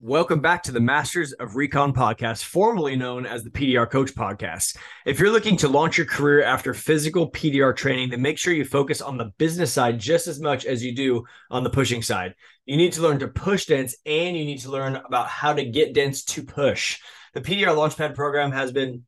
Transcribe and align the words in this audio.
Welcome 0.00 0.38
back 0.38 0.62
to 0.62 0.70
the 0.70 0.78
Masters 0.78 1.32
of 1.32 1.56
Recon 1.56 1.92
podcast, 1.92 2.44
formerly 2.44 2.94
known 2.94 3.26
as 3.26 3.42
the 3.42 3.50
PDR 3.50 3.90
Coach 3.90 4.14
podcast. 4.14 4.76
If 5.04 5.18
you're 5.18 5.32
looking 5.32 5.56
to 5.56 5.66
launch 5.66 5.98
your 5.98 6.06
career 6.06 6.44
after 6.44 6.72
physical 6.72 7.32
PDR 7.32 7.74
training, 7.74 8.10
then 8.10 8.22
make 8.22 8.38
sure 8.38 8.54
you 8.54 8.64
focus 8.64 9.02
on 9.02 9.16
the 9.16 9.32
business 9.38 9.72
side 9.72 9.98
just 9.98 10.28
as 10.28 10.38
much 10.38 10.66
as 10.66 10.84
you 10.84 10.94
do 10.94 11.24
on 11.50 11.64
the 11.64 11.70
pushing 11.70 12.00
side. 12.00 12.36
You 12.64 12.76
need 12.76 12.92
to 12.92 13.02
learn 13.02 13.18
to 13.18 13.26
push 13.26 13.66
dents 13.66 13.96
and 14.06 14.36
you 14.36 14.44
need 14.44 14.60
to 14.60 14.70
learn 14.70 14.94
about 14.94 15.26
how 15.26 15.52
to 15.52 15.64
get 15.64 15.94
dents 15.94 16.22
to 16.26 16.44
push. 16.44 17.00
The 17.34 17.40
PDR 17.40 17.74
Launchpad 17.74 18.14
program 18.14 18.52
has 18.52 18.70
been 18.70 19.02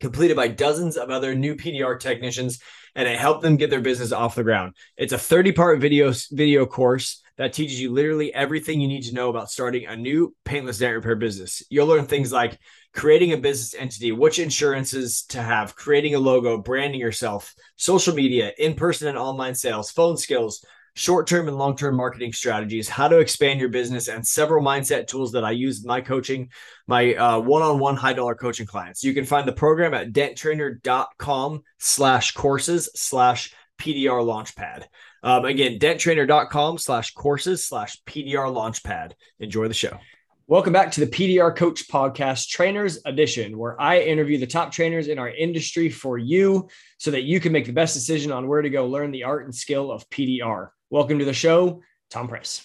completed 0.00 0.36
by 0.36 0.48
dozens 0.48 0.98
of 0.98 1.08
other 1.08 1.34
new 1.34 1.54
PDR 1.54 1.98
technicians 1.98 2.60
and 2.94 3.08
it 3.08 3.18
helped 3.18 3.40
them 3.40 3.56
get 3.56 3.70
their 3.70 3.80
business 3.80 4.12
off 4.12 4.34
the 4.34 4.44
ground. 4.44 4.74
It's 4.98 5.14
a 5.14 5.18
30 5.18 5.52
part 5.52 5.80
video 5.80 6.12
video 6.30 6.66
course 6.66 7.22
that 7.38 7.52
teaches 7.52 7.80
you 7.80 7.92
literally 7.92 8.32
everything 8.34 8.80
you 8.80 8.88
need 8.88 9.02
to 9.04 9.14
know 9.14 9.28
about 9.28 9.50
starting 9.50 9.86
a 9.86 9.96
new 9.96 10.34
paintless 10.44 10.78
dent 10.78 10.94
repair 10.94 11.16
business. 11.16 11.62
You'll 11.68 11.86
learn 11.86 12.06
things 12.06 12.32
like 12.32 12.58
creating 12.94 13.32
a 13.32 13.36
business 13.36 13.74
entity, 13.78 14.12
which 14.12 14.38
insurances 14.38 15.22
to 15.24 15.42
have, 15.42 15.76
creating 15.76 16.14
a 16.14 16.18
logo, 16.18 16.58
branding 16.58 17.00
yourself, 17.00 17.54
social 17.76 18.14
media, 18.14 18.52
in 18.58 18.74
person 18.74 19.08
and 19.08 19.18
online 19.18 19.54
sales, 19.54 19.90
phone 19.90 20.16
skills, 20.16 20.64
short 20.94 21.26
term 21.26 21.46
and 21.46 21.58
long 21.58 21.76
term 21.76 21.94
marketing 21.94 22.32
strategies, 22.32 22.88
how 22.88 23.06
to 23.06 23.18
expand 23.18 23.60
your 23.60 23.68
business, 23.68 24.08
and 24.08 24.26
several 24.26 24.64
mindset 24.64 25.06
tools 25.06 25.32
that 25.32 25.44
I 25.44 25.50
use 25.52 25.82
in 25.82 25.86
my 25.86 26.00
coaching, 26.00 26.50
my 26.86 27.38
one 27.38 27.62
on 27.62 27.78
one 27.78 27.96
high 27.96 28.14
dollar 28.14 28.34
coaching 28.34 28.66
clients. 28.66 29.04
You 29.04 29.12
can 29.14 29.26
find 29.26 29.46
the 29.46 29.52
program 29.52 29.94
at 29.94 30.12
denttrainer.com 30.12 31.62
slash 31.78 32.32
courses 32.32 32.88
slash 32.94 33.54
PDR 33.78 34.24
Launchpad. 34.24 34.84
Um, 35.26 35.44
again, 35.44 35.80
denttrainer.com 35.80 36.78
slash 36.78 37.12
courses 37.14 37.66
slash 37.66 38.00
PDR 38.06 38.46
Launchpad. 38.46 39.10
Enjoy 39.40 39.66
the 39.66 39.74
show. 39.74 39.98
Welcome 40.46 40.72
back 40.72 40.92
to 40.92 41.00
the 41.00 41.08
PDR 41.08 41.56
Coach 41.56 41.88
Podcast 41.88 42.46
Trainers 42.46 43.00
Edition, 43.04 43.58
where 43.58 43.78
I 43.80 44.02
interview 44.02 44.38
the 44.38 44.46
top 44.46 44.70
trainers 44.70 45.08
in 45.08 45.18
our 45.18 45.28
industry 45.28 45.90
for 45.90 46.16
you 46.16 46.68
so 46.98 47.10
that 47.10 47.24
you 47.24 47.40
can 47.40 47.50
make 47.50 47.66
the 47.66 47.72
best 47.72 47.94
decision 47.94 48.30
on 48.30 48.46
where 48.46 48.62
to 48.62 48.70
go 48.70 48.86
learn 48.86 49.10
the 49.10 49.24
art 49.24 49.46
and 49.46 49.52
skill 49.52 49.90
of 49.90 50.08
PDR. 50.10 50.68
Welcome 50.90 51.18
to 51.18 51.24
the 51.24 51.34
show, 51.34 51.82
Tom 52.08 52.28
Price. 52.28 52.64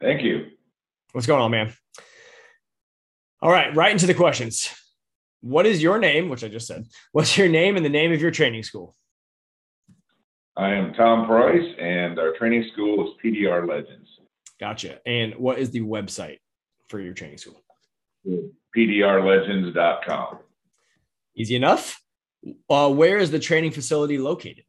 Thank 0.00 0.22
you. 0.22 0.46
What's 1.12 1.28
going 1.28 1.40
on, 1.40 1.52
man? 1.52 1.72
All 3.40 3.52
right, 3.52 3.72
right 3.76 3.92
into 3.92 4.08
the 4.08 4.14
questions. 4.14 4.74
What 5.40 5.66
is 5.66 5.80
your 5.80 6.00
name, 6.00 6.30
which 6.30 6.42
I 6.42 6.48
just 6.48 6.66
said? 6.66 6.86
What's 7.12 7.38
your 7.38 7.48
name 7.48 7.76
and 7.76 7.84
the 7.84 7.90
name 7.90 8.12
of 8.12 8.20
your 8.20 8.32
training 8.32 8.64
school? 8.64 8.96
I 10.56 10.72
am 10.72 10.94
Tom 10.94 11.26
Price, 11.26 11.74
and 11.78 12.18
our 12.18 12.32
training 12.32 12.70
school 12.72 13.06
is 13.06 13.14
PDR 13.22 13.68
Legends. 13.68 14.08
Gotcha. 14.58 15.00
And 15.04 15.34
what 15.34 15.58
is 15.58 15.70
the 15.70 15.80
website 15.80 16.38
for 16.88 16.98
your 16.98 17.12
training 17.12 17.36
school? 17.36 17.60
PDRlegends.com. 18.74 20.38
Easy 21.36 21.56
enough. 21.56 22.00
Uh, 22.70 22.90
where 22.90 23.18
is 23.18 23.30
the 23.30 23.38
training 23.38 23.72
facility 23.72 24.16
located? 24.16 24.64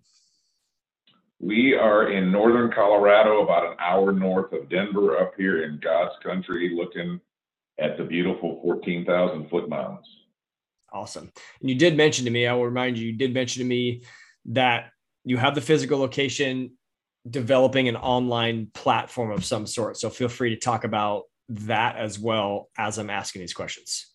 We 1.39 1.73
are 1.73 2.11
in 2.11 2.31
northern 2.31 2.71
Colorado, 2.71 3.43
about 3.43 3.71
an 3.71 3.77
hour 3.79 4.11
north 4.11 4.51
of 4.51 4.69
Denver, 4.69 5.17
up 5.19 5.33
here 5.37 5.63
in 5.63 5.79
God's 5.81 6.15
country, 6.21 6.73
looking 6.75 7.21
at 7.79 7.97
the 7.97 8.03
beautiful 8.03 8.59
14,000 8.63 9.49
foot 9.49 9.69
mountains. 9.69 10.07
Awesome. 10.91 11.31
And 11.61 11.69
you 11.69 11.75
did 11.75 11.95
mention 11.95 12.25
to 12.25 12.31
me, 12.31 12.47
I 12.47 12.53
will 12.53 12.65
remind 12.65 12.97
you, 12.97 13.07
you 13.07 13.13
did 13.13 13.33
mention 13.33 13.61
to 13.61 13.69
me 13.69 14.01
that 14.45 14.91
you 15.27 15.35
have 15.35 15.55
the 15.55 15.61
physical 15.61 15.99
location 15.99 16.71
developing 17.29 17.89
an 17.89 17.97
online 17.97 18.71
platform 18.73 19.29
of 19.31 19.43
some 19.43 19.67
sort. 19.67 19.97
So 19.97 20.09
feel 20.09 20.29
free 20.29 20.51
to 20.51 20.55
talk 20.55 20.85
about 20.85 21.23
that 21.49 21.97
as 21.97 22.17
well 22.17 22.69
as 22.77 22.97
I'm 22.97 23.09
asking 23.09 23.41
these 23.41 23.53
questions. 23.53 24.07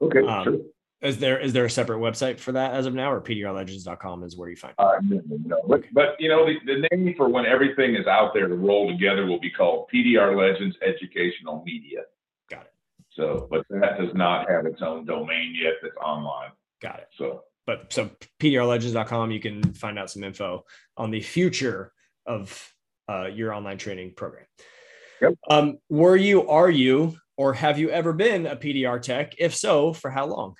Okay. 0.00 0.26
Um, 0.26 0.44
sure. 0.44 0.58
Is 1.00 1.18
there 1.18 1.38
is 1.38 1.52
there 1.52 1.64
a 1.64 1.70
separate 1.70 1.98
website 1.98 2.38
for 2.38 2.52
that 2.52 2.74
as 2.74 2.86
of 2.86 2.94
now, 2.94 3.12
or 3.12 3.20
pdrlegends.com 3.20 4.22
is 4.22 4.36
where 4.36 4.48
you 4.48 4.56
find 4.56 4.74
it? 4.78 4.82
Uh, 4.82 4.98
no, 5.02 5.22
no. 5.44 5.60
But, 5.68 5.82
but 5.92 6.16
you 6.20 6.28
know 6.28 6.46
the, 6.46 6.54
the 6.64 6.88
name 6.90 7.14
for 7.16 7.28
when 7.28 7.44
everything 7.44 7.94
is 7.96 8.06
out 8.06 8.32
there 8.34 8.46
to 8.46 8.54
roll 8.54 8.88
together 8.88 9.26
will 9.26 9.40
be 9.40 9.50
called 9.50 9.88
PDR 9.92 10.36
Legends 10.36 10.76
Educational 10.80 11.62
Media. 11.64 12.02
Got 12.50 12.62
it. 12.62 12.72
So, 13.14 13.48
but 13.50 13.64
that 13.70 13.98
does 13.98 14.14
not 14.14 14.48
have 14.48 14.64
its 14.64 14.80
own 14.80 15.04
domain 15.04 15.56
yet. 15.60 15.74
That's 15.82 15.96
online. 15.96 16.50
Got 16.80 17.00
it. 17.00 17.08
So 17.16 17.42
but 17.66 17.92
so 17.92 18.10
pdrlegends.com, 18.40 19.30
you 19.30 19.40
can 19.40 19.62
find 19.74 19.98
out 19.98 20.10
some 20.10 20.24
info 20.24 20.64
on 20.96 21.10
the 21.10 21.20
future 21.20 21.92
of 22.26 22.72
uh, 23.08 23.26
your 23.26 23.52
online 23.52 23.78
training 23.78 24.14
program. 24.16 24.46
Yep. 25.20 25.34
Um, 25.48 25.78
were 25.88 26.16
you, 26.16 26.48
are 26.48 26.70
you, 26.70 27.16
or 27.36 27.52
have 27.54 27.78
you 27.78 27.90
ever 27.90 28.12
been 28.12 28.46
a 28.46 28.56
PDR 28.56 29.00
tech? 29.00 29.34
If 29.38 29.54
so, 29.54 29.92
for 29.92 30.10
how 30.10 30.26
long? 30.26 30.54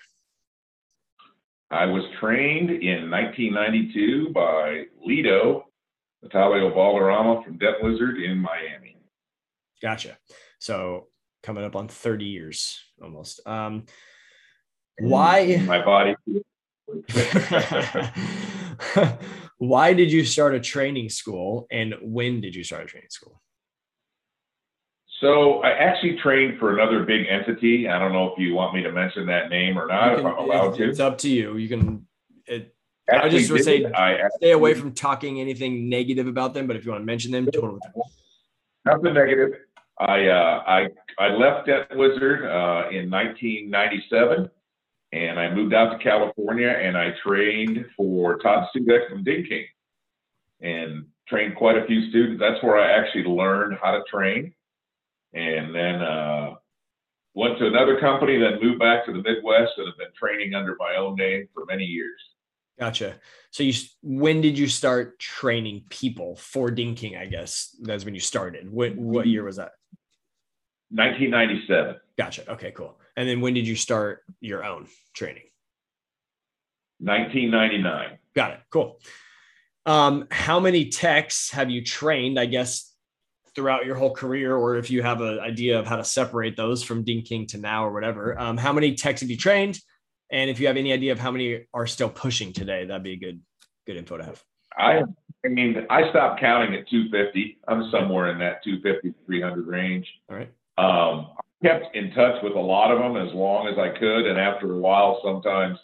I 1.70 1.86
was 1.86 2.04
trained 2.20 2.70
in 2.70 3.10
1992 3.10 4.30
by 4.32 4.84
Lido 5.04 5.64
Natalio 6.24 6.72
Valderrama 6.72 7.42
from 7.42 7.58
Dent 7.58 7.82
Wizard 7.82 8.18
in 8.22 8.38
Miami. 8.38 8.96
Gotcha. 9.80 10.16
So 10.58 11.08
coming 11.42 11.64
up 11.64 11.74
on 11.74 11.88
30 11.88 12.26
years 12.26 12.78
almost. 13.02 13.40
Um, 13.46 13.86
why? 14.98 15.60
My 15.66 15.84
body 15.84 16.14
Why 19.58 19.92
did 19.92 20.10
you 20.10 20.24
start 20.24 20.54
a 20.54 20.60
training 20.60 21.08
school 21.08 21.66
and 21.70 21.94
when 22.00 22.40
did 22.40 22.54
you 22.54 22.64
start 22.64 22.84
a 22.84 22.86
training 22.86 23.10
school? 23.10 23.40
So 25.20 25.62
I 25.62 25.70
actually 25.70 26.18
trained 26.18 26.58
for 26.58 26.76
another 26.76 27.04
big 27.04 27.26
entity. 27.28 27.88
I 27.88 28.00
don't 28.00 28.12
know 28.12 28.32
if 28.32 28.38
you 28.38 28.54
want 28.54 28.74
me 28.74 28.82
to 28.82 28.90
mention 28.90 29.24
that 29.26 29.50
name 29.50 29.78
or 29.78 29.86
not, 29.86 30.16
can, 30.16 30.18
if 30.18 30.26
I'm 30.26 30.38
allowed 30.38 30.76
to. 30.78 30.88
It's 30.88 30.98
up 30.98 31.16
to 31.18 31.28
you. 31.28 31.58
You 31.58 31.68
can. 31.68 32.06
It, 32.46 32.74
I 33.08 33.28
just 33.28 33.48
would 33.52 33.62
say 33.62 33.84
I 33.84 34.14
actually, 34.14 34.30
stay 34.38 34.50
away 34.50 34.74
from 34.74 34.92
talking 34.92 35.40
anything 35.40 35.88
negative 35.88 36.26
about 36.26 36.54
them. 36.54 36.66
But 36.66 36.74
if 36.74 36.84
you 36.84 36.90
want 36.90 37.02
to 37.02 37.06
mention 37.06 37.30
them, 37.30 37.46
totally. 37.46 37.78
Nothing 38.84 39.14
negative. 39.14 39.50
I 40.00 40.26
uh, 40.26 40.64
I 40.66 40.88
I 41.20 41.28
left 41.28 41.68
Dent 41.68 41.86
Wizard 41.96 42.44
uh, 42.44 42.88
in 42.90 43.08
1997 43.08 44.50
and 45.12 45.38
I 45.38 45.52
moved 45.54 45.74
out 45.74 45.90
to 45.90 46.02
California 46.02 46.68
and 46.68 46.96
I 46.96 47.10
trained 47.24 47.84
for 47.96 48.38
Todd 48.38 48.68
Sudeck 48.74 49.10
from 49.10 49.24
Ding 49.24 49.44
King 49.46 49.66
and 50.60 51.06
trained 51.28 51.56
quite 51.56 51.76
a 51.76 51.86
few 51.86 52.08
students. 52.08 52.40
That's 52.40 52.62
where 52.62 52.78
I 52.78 52.98
actually 52.98 53.24
learned 53.24 53.78
how 53.82 53.92
to 53.92 54.02
train. 54.10 54.54
And 55.34 55.74
then 55.74 56.02
uh, 56.02 56.54
went 57.34 57.58
to 57.58 57.66
another 57.66 58.00
company, 58.00 58.38
then 58.38 58.58
moved 58.62 58.78
back 58.78 59.04
to 59.06 59.12
the 59.12 59.22
Midwest 59.22 59.72
and 59.76 59.86
have 59.86 59.98
been 59.98 60.12
training 60.18 60.54
under 60.54 60.76
my 60.78 60.96
own 60.96 61.16
name 61.16 61.48
for 61.52 61.64
many 61.66 61.84
years. 61.84 62.20
Gotcha. 62.78 63.16
So 63.50 63.62
you, 63.62 63.74
when 64.02 64.40
did 64.40 64.58
you 64.58 64.66
start 64.66 65.18
training 65.18 65.84
people 65.90 66.36
for 66.36 66.70
Ding 66.70 66.94
King? 66.94 67.16
I 67.16 67.26
guess 67.26 67.76
that's 67.82 68.04
when 68.04 68.14
you 68.14 68.20
started. 68.20 68.70
What 68.70 68.96
what 68.96 69.26
year 69.26 69.44
was 69.44 69.56
that? 69.56 69.72
1997. 70.90 71.96
Gotcha. 72.18 72.50
Okay, 72.52 72.70
cool. 72.72 72.98
And 73.16 73.28
then 73.28 73.40
when 73.40 73.54
did 73.54 73.66
you 73.66 73.76
start 73.76 74.22
your 74.40 74.64
own 74.64 74.86
training? 75.14 75.44
1999. 76.98 78.18
Got 78.34 78.52
it. 78.52 78.60
Cool. 78.70 78.98
Um, 79.84 80.26
how 80.30 80.60
many 80.60 80.88
techs 80.88 81.50
have 81.50 81.70
you 81.70 81.84
trained, 81.84 82.38
I 82.38 82.46
guess, 82.46 82.92
throughout 83.54 83.84
your 83.84 83.96
whole 83.96 84.14
career, 84.14 84.56
or 84.56 84.76
if 84.76 84.90
you 84.90 85.02
have 85.02 85.20
an 85.20 85.40
idea 85.40 85.78
of 85.78 85.86
how 85.86 85.96
to 85.96 86.04
separate 86.04 86.56
those 86.56 86.82
from 86.82 87.04
Ding 87.04 87.22
King 87.22 87.46
to 87.48 87.58
now 87.58 87.84
or 87.84 87.92
whatever? 87.92 88.38
Um, 88.38 88.56
how 88.56 88.72
many 88.72 88.94
techs 88.94 89.20
have 89.20 89.30
you 89.30 89.36
trained? 89.36 89.78
And 90.30 90.48
if 90.48 90.60
you 90.60 90.66
have 90.68 90.76
any 90.76 90.92
idea 90.92 91.12
of 91.12 91.18
how 91.18 91.30
many 91.30 91.66
are 91.74 91.86
still 91.86 92.08
pushing 92.08 92.52
today, 92.52 92.86
that'd 92.86 93.02
be 93.02 93.12
a 93.12 93.16
good, 93.16 93.40
good 93.86 93.96
info 93.96 94.16
to 94.16 94.24
have. 94.24 94.42
I, 94.78 95.02
I 95.44 95.48
mean, 95.48 95.86
I 95.90 96.08
stopped 96.10 96.40
counting 96.40 96.74
at 96.74 96.88
250. 96.88 97.58
I'm 97.68 97.90
somewhere 97.90 98.30
in 98.30 98.38
that 98.38 98.64
250 98.64 99.12
300 99.26 99.66
range. 99.66 100.06
All 100.30 100.36
right. 100.36 100.50
Kept 101.62 101.94
in 101.94 102.10
touch 102.12 102.42
with 102.42 102.54
a 102.54 102.60
lot 102.60 102.90
of 102.90 102.98
them 102.98 103.16
as 103.16 103.32
long 103.34 103.68
as 103.68 103.78
I 103.78 103.96
could, 103.96 104.26
and 104.26 104.38
after 104.38 104.72
a 104.72 104.78
while, 104.78 105.20
sometimes 105.22 105.78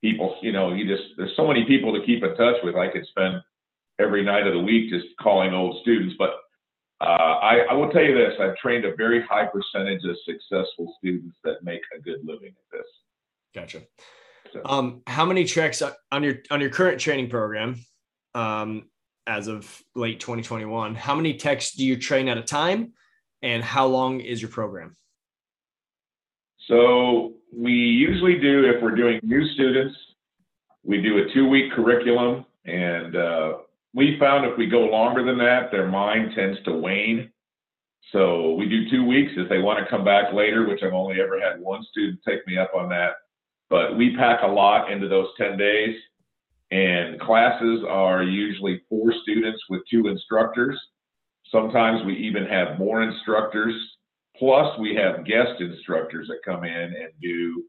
people, 0.00 0.36
you 0.42 0.52
know, 0.52 0.72
you 0.72 0.86
just 0.86 1.08
there's 1.16 1.36
so 1.36 1.46
many 1.46 1.64
people 1.64 1.92
to 1.92 2.04
keep 2.06 2.22
in 2.22 2.34
touch 2.34 2.56
with. 2.62 2.76
I 2.76 2.88
could 2.88 3.06
spend 3.06 3.36
every 3.98 4.24
night 4.24 4.46
of 4.46 4.54
the 4.54 4.60
week 4.60 4.90
just 4.90 5.06
calling 5.20 5.52
old 5.52 5.82
students, 5.82 6.14
but 6.18 6.30
uh, 7.00 7.04
I, 7.42 7.66
I 7.70 7.74
will 7.74 7.90
tell 7.90 8.02
you 8.02 8.14
this: 8.14 8.34
I've 8.40 8.56
trained 8.56 8.84
a 8.84 8.94
very 8.96 9.22
high 9.22 9.46
percentage 9.46 10.02
of 10.04 10.16
successful 10.24 10.94
students 10.98 11.36
that 11.44 11.62
make 11.62 11.82
a 11.96 12.00
good 12.00 12.20
living 12.24 12.48
at 12.50 12.78
this. 12.78 12.86
Gotcha. 13.54 13.82
So. 14.52 14.62
Um, 14.64 15.02
how 15.06 15.26
many 15.26 15.44
treks 15.44 15.82
on 16.10 16.22
your 16.22 16.36
on 16.50 16.60
your 16.60 16.70
current 16.70 17.00
training 17.00 17.28
program? 17.28 17.84
Um, 18.34 18.88
as 19.26 19.46
of 19.46 19.82
late 19.94 20.18
2021, 20.20 20.94
how 20.94 21.14
many 21.14 21.34
techs 21.34 21.74
do 21.74 21.84
you 21.84 21.96
train 21.96 22.28
at 22.28 22.38
a 22.38 22.42
time? 22.42 22.94
and 23.42 23.62
how 23.62 23.86
long 23.86 24.20
is 24.20 24.40
your 24.40 24.50
program? 24.50 24.96
So 26.68 27.34
we 27.52 27.72
usually 27.72 28.38
do, 28.38 28.64
if 28.64 28.82
we're 28.82 28.94
doing 28.94 29.20
new 29.22 29.46
students, 29.54 29.96
we 30.84 31.00
do 31.00 31.18
a 31.18 31.32
two 31.34 31.48
week 31.48 31.72
curriculum. 31.72 32.44
And 32.64 33.16
uh, 33.16 33.52
we 33.94 34.16
found 34.18 34.46
if 34.46 34.56
we 34.56 34.66
go 34.66 34.80
longer 34.80 35.24
than 35.24 35.38
that, 35.38 35.70
their 35.70 35.88
mind 35.88 36.32
tends 36.34 36.62
to 36.64 36.72
wane. 36.72 37.30
So 38.12 38.54
we 38.54 38.68
do 38.68 38.90
two 38.90 39.04
weeks 39.04 39.32
if 39.36 39.48
they 39.48 39.58
want 39.58 39.78
to 39.78 39.90
come 39.90 40.04
back 40.04 40.32
later, 40.32 40.68
which 40.68 40.82
I've 40.82 40.92
only 40.92 41.20
ever 41.20 41.40
had 41.40 41.60
one 41.60 41.82
student 41.90 42.20
take 42.26 42.46
me 42.46 42.58
up 42.58 42.72
on 42.74 42.88
that. 42.90 43.12
But 43.70 43.96
we 43.96 44.16
pack 44.16 44.40
a 44.42 44.46
lot 44.46 44.92
into 44.92 45.08
those 45.08 45.28
10 45.38 45.56
days. 45.56 45.96
And 46.70 47.20
classes 47.20 47.84
are 47.88 48.22
usually 48.22 48.82
four 48.88 49.12
students 49.22 49.60
with 49.68 49.82
two 49.90 50.08
instructors. 50.08 50.78
Sometimes 51.50 52.04
we 52.04 52.16
even 52.16 52.46
have 52.46 52.78
more 52.78 53.02
instructors. 53.02 53.74
Plus, 54.42 54.76
we 54.80 54.92
have 54.96 55.24
guest 55.24 55.60
instructors 55.60 56.26
that 56.26 56.40
come 56.44 56.64
in 56.64 56.72
and 56.72 57.12
do, 57.22 57.62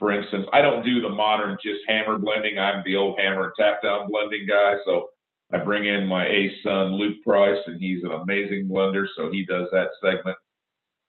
for 0.00 0.10
instance, 0.10 0.46
I 0.52 0.60
don't 0.60 0.84
do 0.84 1.00
the 1.00 1.08
modern 1.08 1.56
just 1.62 1.78
hammer 1.86 2.18
blending. 2.18 2.58
I'm 2.58 2.82
the 2.84 2.96
old 2.96 3.16
hammer 3.20 3.44
and 3.44 3.52
tap 3.56 3.84
down 3.84 4.10
blending 4.10 4.44
guy. 4.44 4.74
So 4.84 5.10
I 5.52 5.58
bring 5.58 5.84
in 5.84 6.08
my 6.08 6.26
ace 6.26 6.56
son, 6.64 6.94
Luke 6.94 7.22
Price, 7.24 7.60
and 7.66 7.80
he's 7.80 8.02
an 8.02 8.10
amazing 8.10 8.66
blender. 8.66 9.06
So 9.16 9.30
he 9.30 9.44
does 9.44 9.68
that 9.70 9.90
segment. 10.02 10.36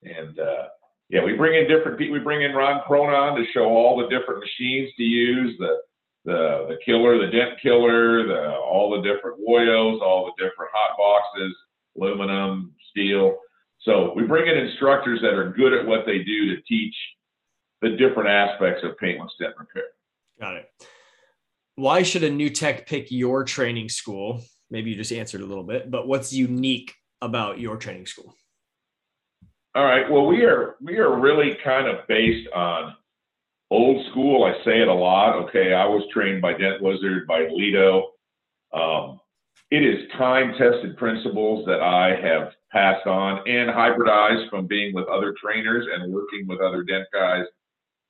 And 0.03 0.38
uh, 0.38 0.67
yeah, 1.09 1.25
we 1.25 1.33
bring 1.33 1.59
in 1.59 1.67
different 1.67 1.97
people. 1.97 2.13
We 2.13 2.19
bring 2.19 2.44
in 2.44 2.53
Ron 2.53 2.81
Cronon 2.88 3.35
to 3.35 3.51
show 3.51 3.65
all 3.65 3.97
the 3.97 4.15
different 4.15 4.41
machines 4.41 4.91
to 4.95 5.03
use 5.03 5.56
the 5.57 5.77
the 6.25 6.65
the 6.69 6.77
killer, 6.85 7.17
the 7.17 7.31
dent 7.31 7.59
killer, 7.63 8.27
the 8.27 8.57
all 8.57 8.91
the 8.91 9.01
different 9.01 9.39
Woyos, 9.39 10.01
all 10.01 10.27
the 10.27 10.44
different 10.44 10.69
hot 10.71 10.95
boxes, 11.00 11.56
aluminum, 11.97 12.75
steel. 12.91 13.39
So 13.81 14.14
we 14.16 14.24
bring 14.24 14.48
in 14.48 14.58
instructors 14.58 15.22
that 15.22 15.34
are 15.34 15.52
good 15.52 15.74
at 15.74 15.86
what 15.86 16.06
they 16.06 16.20
do 16.20 16.56
to 16.56 16.62
teach 16.64 16.96
the 17.81 17.92
different 17.92 18.30
aspects 18.30 18.84
of 18.84 18.98
paintless 18.98 19.31
dent 19.40 19.54
repair. 19.58 19.84
Got 20.40 20.58
it. 20.58 20.70
Why 21.76 22.04
should 22.04 22.24
a 22.24 22.30
new 22.30 22.50
tech 22.50 22.88
pick 22.88 23.10
your 23.10 23.44
training 23.46 23.90
school? 23.90 24.42
Maybe 24.70 24.92
you 24.92 24.98
just 24.98 25.14
answered 25.14 25.42
a 25.42 25.46
little 25.46 25.64
bit, 25.64 25.90
but 25.90 26.08
what's 26.08 26.34
unique 26.34 26.94
about 27.22 27.60
your 27.60 27.78
training 27.78 28.06
school? 28.06 28.36
All 29.76 29.86
right. 29.86 30.10
Well, 30.10 30.26
we 30.26 30.44
are 30.44 30.76
we 30.81 30.98
are 30.98 31.20
really 31.20 31.58
kind 31.64 31.88
of 31.88 32.06
based 32.08 32.50
on 32.54 32.96
old 33.72 34.06
school. 34.12 34.44
I 34.44 34.54
say 34.66 34.81
it 34.81 34.88
a 34.88 34.94
lot. 34.94 35.36
Okay, 35.48 35.74
I 35.74 35.86
was 35.86 36.04
trained 36.12 36.42
by 36.42 36.54
Dent 36.54 36.81
Wizard, 36.81 37.28
by 37.28 37.48
Lido. 37.50 38.12
Um, 38.74 39.20
it 39.72 39.84
is 39.84 40.10
time 40.18 40.54
tested 40.58 40.98
principles 40.98 41.66
that 41.68 41.81
I 41.81 42.16
have 42.20 42.52
passed 42.71 43.07
on 43.07 43.48
and 43.48 43.69
hybridized 43.69 44.50
from 44.50 44.68
being 44.68 44.94
with 44.94 45.07
other 45.07 45.33
trainers 45.42 45.88
and 45.92 46.12
working 46.13 46.48
with 46.48 46.60
other 46.62 46.83
dent 46.83 47.06
guys, 47.13 47.45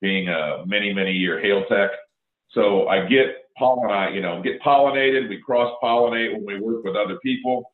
being 0.00 0.28
a 0.28 0.64
many, 0.66 0.92
many 0.92 1.12
year 1.12 1.40
hail 1.40 1.64
tech. 1.66 1.90
So 2.50 2.88
I 2.88 3.06
get 3.06 3.44
pollinate, 3.60 4.14
you 4.14 4.20
know, 4.20 4.42
get 4.42 4.60
pollinated. 4.60 5.28
We 5.28 5.38
cross 5.38 5.74
pollinate 5.82 6.32
when 6.32 6.44
we 6.44 6.60
work 6.60 6.84
with 6.84 6.96
other 6.96 7.18
people. 7.22 7.72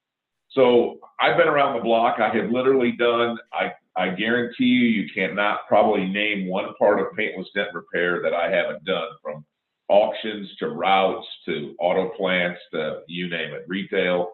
So 0.51 0.99
I've 1.21 1.37
been 1.37 1.49
around 1.49 1.77
the 1.77 1.83
block. 1.83 2.21
I 2.21 2.35
have 2.37 2.51
literally 2.51 2.93
done, 2.93 3.37
I, 3.53 3.73
I 3.97 4.11
guarantee 4.11 4.65
you, 4.65 4.89
you 4.89 5.11
cannot 5.13 5.61
probably 5.69 6.07
name 6.07 6.47
one 6.47 6.73
part 6.79 7.01
of 7.01 7.07
paintless 7.17 7.49
dent 7.55 7.69
repair 7.75 8.23
that 8.23 8.35
I 8.35 8.51
haven't 8.51 8.85
done 8.85 9.09
from 9.23 9.45
auctions 9.89 10.49
to 10.59 10.69
routes 10.71 11.27
to 11.47 11.75
auto 11.79 12.11
plants 12.17 12.61
to 12.73 13.01
you 13.07 13.29
name 13.29 13.55
it, 13.55 13.65
retail, 13.69 14.33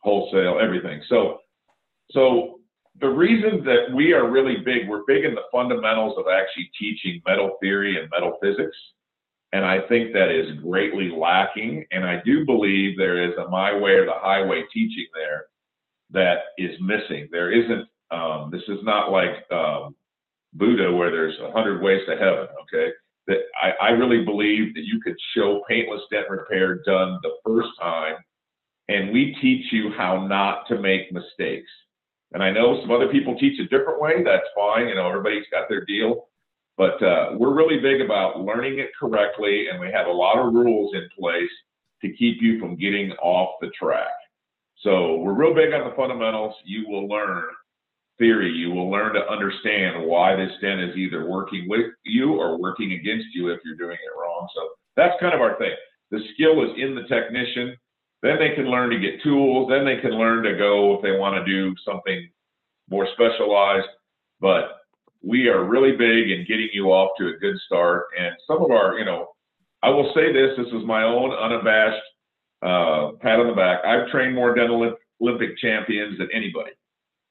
wholesale, 0.00 0.58
everything. 0.60 1.02
So, 1.08 1.38
so 2.12 2.60
the 3.00 3.08
reason 3.08 3.64
that 3.64 3.94
we 3.94 4.12
are 4.12 4.30
really 4.30 4.58
big, 4.58 4.88
we're 4.88 5.04
big 5.06 5.24
in 5.24 5.34
the 5.34 5.42
fundamentals 5.50 6.16
of 6.18 6.26
actually 6.28 6.70
teaching 6.78 7.22
metal 7.26 7.56
theory 7.60 8.00
and 8.00 8.10
metal 8.10 8.38
physics. 8.42 8.76
And 9.52 9.64
I 9.64 9.80
think 9.88 10.12
that 10.12 10.30
is 10.30 10.60
greatly 10.60 11.10
lacking. 11.10 11.84
And 11.90 12.04
I 12.04 12.22
do 12.24 12.44
believe 12.44 12.96
there 12.96 13.22
is 13.22 13.36
a 13.36 13.48
my 13.48 13.76
way 13.76 13.92
or 13.92 14.06
the 14.06 14.12
highway 14.14 14.62
teaching 14.72 15.06
there 15.14 15.46
that 16.10 16.38
is 16.58 16.76
missing. 16.80 17.28
There 17.32 17.50
isn't, 17.50 17.88
um, 18.10 18.50
this 18.52 18.62
is 18.68 18.78
not 18.82 19.10
like 19.10 19.50
um, 19.50 19.96
Buddha 20.52 20.92
where 20.92 21.10
there's 21.10 21.38
a 21.40 21.50
hundred 21.50 21.82
ways 21.82 22.02
to 22.06 22.16
heaven, 22.16 22.48
okay? 22.62 22.92
that 23.30 23.38
I, 23.60 23.86
I 23.86 23.90
really 23.90 24.24
believe 24.24 24.74
that 24.74 24.84
you 24.84 25.00
could 25.00 25.16
show 25.34 25.62
paintless 25.68 26.02
dent 26.10 26.28
repair 26.28 26.82
done 26.84 27.18
the 27.22 27.36
first 27.46 27.70
time, 27.80 28.16
and 28.88 29.12
we 29.12 29.36
teach 29.40 29.72
you 29.72 29.92
how 29.96 30.26
not 30.26 30.66
to 30.68 30.80
make 30.80 31.12
mistakes. 31.12 31.70
And 32.32 32.42
I 32.42 32.50
know 32.50 32.80
some 32.80 32.90
other 32.90 33.08
people 33.08 33.38
teach 33.38 33.58
a 33.58 33.64
different 33.64 34.00
way. 34.00 34.22
That's 34.22 34.46
fine. 34.54 34.88
You 34.88 34.94
know, 34.94 35.08
everybody's 35.08 35.46
got 35.50 35.68
their 35.68 35.84
deal. 35.84 36.28
But 36.76 37.02
uh, 37.02 37.30
we're 37.36 37.54
really 37.54 37.78
big 37.78 38.00
about 38.00 38.40
learning 38.40 38.78
it 38.78 38.90
correctly, 38.98 39.66
and 39.68 39.80
we 39.80 39.90
have 39.92 40.06
a 40.06 40.12
lot 40.12 40.38
of 40.38 40.54
rules 40.54 40.94
in 40.94 41.08
place 41.18 41.50
to 42.02 42.12
keep 42.12 42.38
you 42.40 42.58
from 42.58 42.76
getting 42.76 43.12
off 43.12 43.56
the 43.60 43.70
track. 43.78 44.12
So 44.78 45.16
we're 45.16 45.34
real 45.34 45.54
big 45.54 45.74
on 45.74 45.88
the 45.88 45.94
fundamentals. 45.94 46.54
You 46.64 46.88
will 46.88 47.06
learn 47.06 47.44
theory, 48.20 48.52
you 48.52 48.70
will 48.70 48.90
learn 48.90 49.14
to 49.14 49.28
understand 49.28 50.06
why 50.06 50.36
this 50.36 50.52
dent 50.60 50.80
is 50.80 50.94
either 50.94 51.28
working 51.28 51.66
with 51.68 51.86
you 52.04 52.34
or 52.34 52.60
working 52.60 52.92
against 52.92 53.26
you 53.34 53.48
if 53.48 53.60
you're 53.64 53.76
doing 53.76 53.96
it 53.96 54.18
wrong. 54.18 54.46
So 54.54 54.68
that's 54.94 55.18
kind 55.20 55.34
of 55.34 55.40
our 55.40 55.58
thing. 55.58 55.72
The 56.10 56.20
skill 56.34 56.62
is 56.62 56.70
in 56.76 56.94
the 56.94 57.08
technician. 57.08 57.76
Then 58.22 58.38
they 58.38 58.54
can 58.54 58.66
learn 58.66 58.90
to 58.90 58.98
get 58.98 59.22
tools. 59.22 59.68
Then 59.70 59.84
they 59.84 60.00
can 60.00 60.12
learn 60.12 60.42
to 60.44 60.56
go 60.56 60.96
if 60.96 61.02
they 61.02 61.12
want 61.12 61.36
to 61.36 61.50
do 61.50 61.74
something 61.84 62.28
more 62.88 63.08
specialized. 63.14 63.88
But 64.40 64.80
we 65.22 65.48
are 65.48 65.64
really 65.64 65.92
big 65.92 66.30
in 66.30 66.46
getting 66.46 66.68
you 66.72 66.92
off 66.92 67.10
to 67.18 67.28
a 67.28 67.38
good 67.38 67.56
start. 67.66 68.06
And 68.18 68.34
some 68.46 68.62
of 68.62 68.70
our, 68.70 68.98
you 68.98 69.04
know, 69.04 69.28
I 69.82 69.90
will 69.90 70.12
say 70.14 70.32
this: 70.32 70.56
this 70.56 70.66
is 70.68 70.84
my 70.84 71.04
own 71.04 71.32
unabashed 71.32 72.02
uh, 72.62 73.12
pat 73.20 73.40
on 73.40 73.48
the 73.48 73.54
back. 73.54 73.84
I've 73.84 74.08
trained 74.08 74.34
more 74.34 74.54
Dent 74.54 74.70
Olympic 74.70 75.58
champions 75.58 76.18
than 76.18 76.28
anybody. 76.32 76.72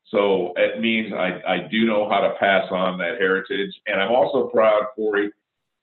So 0.07 0.53
it 0.57 0.80
means 0.80 1.13
I, 1.13 1.39
I 1.47 1.68
do 1.69 1.85
know 1.85 2.09
how 2.09 2.19
to 2.21 2.33
pass 2.39 2.65
on 2.71 2.97
that 2.97 3.19
heritage. 3.19 3.71
And 3.85 4.01
I'm 4.01 4.12
also 4.12 4.47
proud, 4.47 4.88
Corey, 4.95 5.31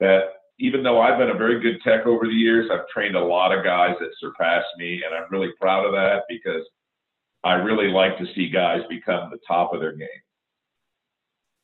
that 0.00 0.36
even 0.58 0.82
though 0.82 1.00
I've 1.00 1.19
been 1.19 1.31
a 1.31 1.35
very 1.35 1.61
good 1.61 1.81
tech 1.82 2.06
over 2.06 2.26
the 2.26 2.32
years, 2.32 2.70
I've 2.73 2.88
trained 2.88 3.17
a 3.17 3.25
lot 3.25 3.56
of 3.56 3.64
guys 3.64 3.97
that 4.00 4.11
surpass 4.19 4.64
me. 4.79 5.03
And 5.05 5.14
I'm 5.14 5.31
really 5.31 5.50
proud 5.61 5.85
of 5.87 5.93
that 5.93 6.23
because 6.29 6.62
I 7.44 7.55
really 7.55 7.88
like 7.88 8.19
to 8.19 8.26
see 8.35 8.49
guys 8.49 8.81
become 8.88 9.31
the 9.31 9.38
top 9.47 9.75
of 9.75 9.81
their 9.81 9.93
game. 9.93 10.08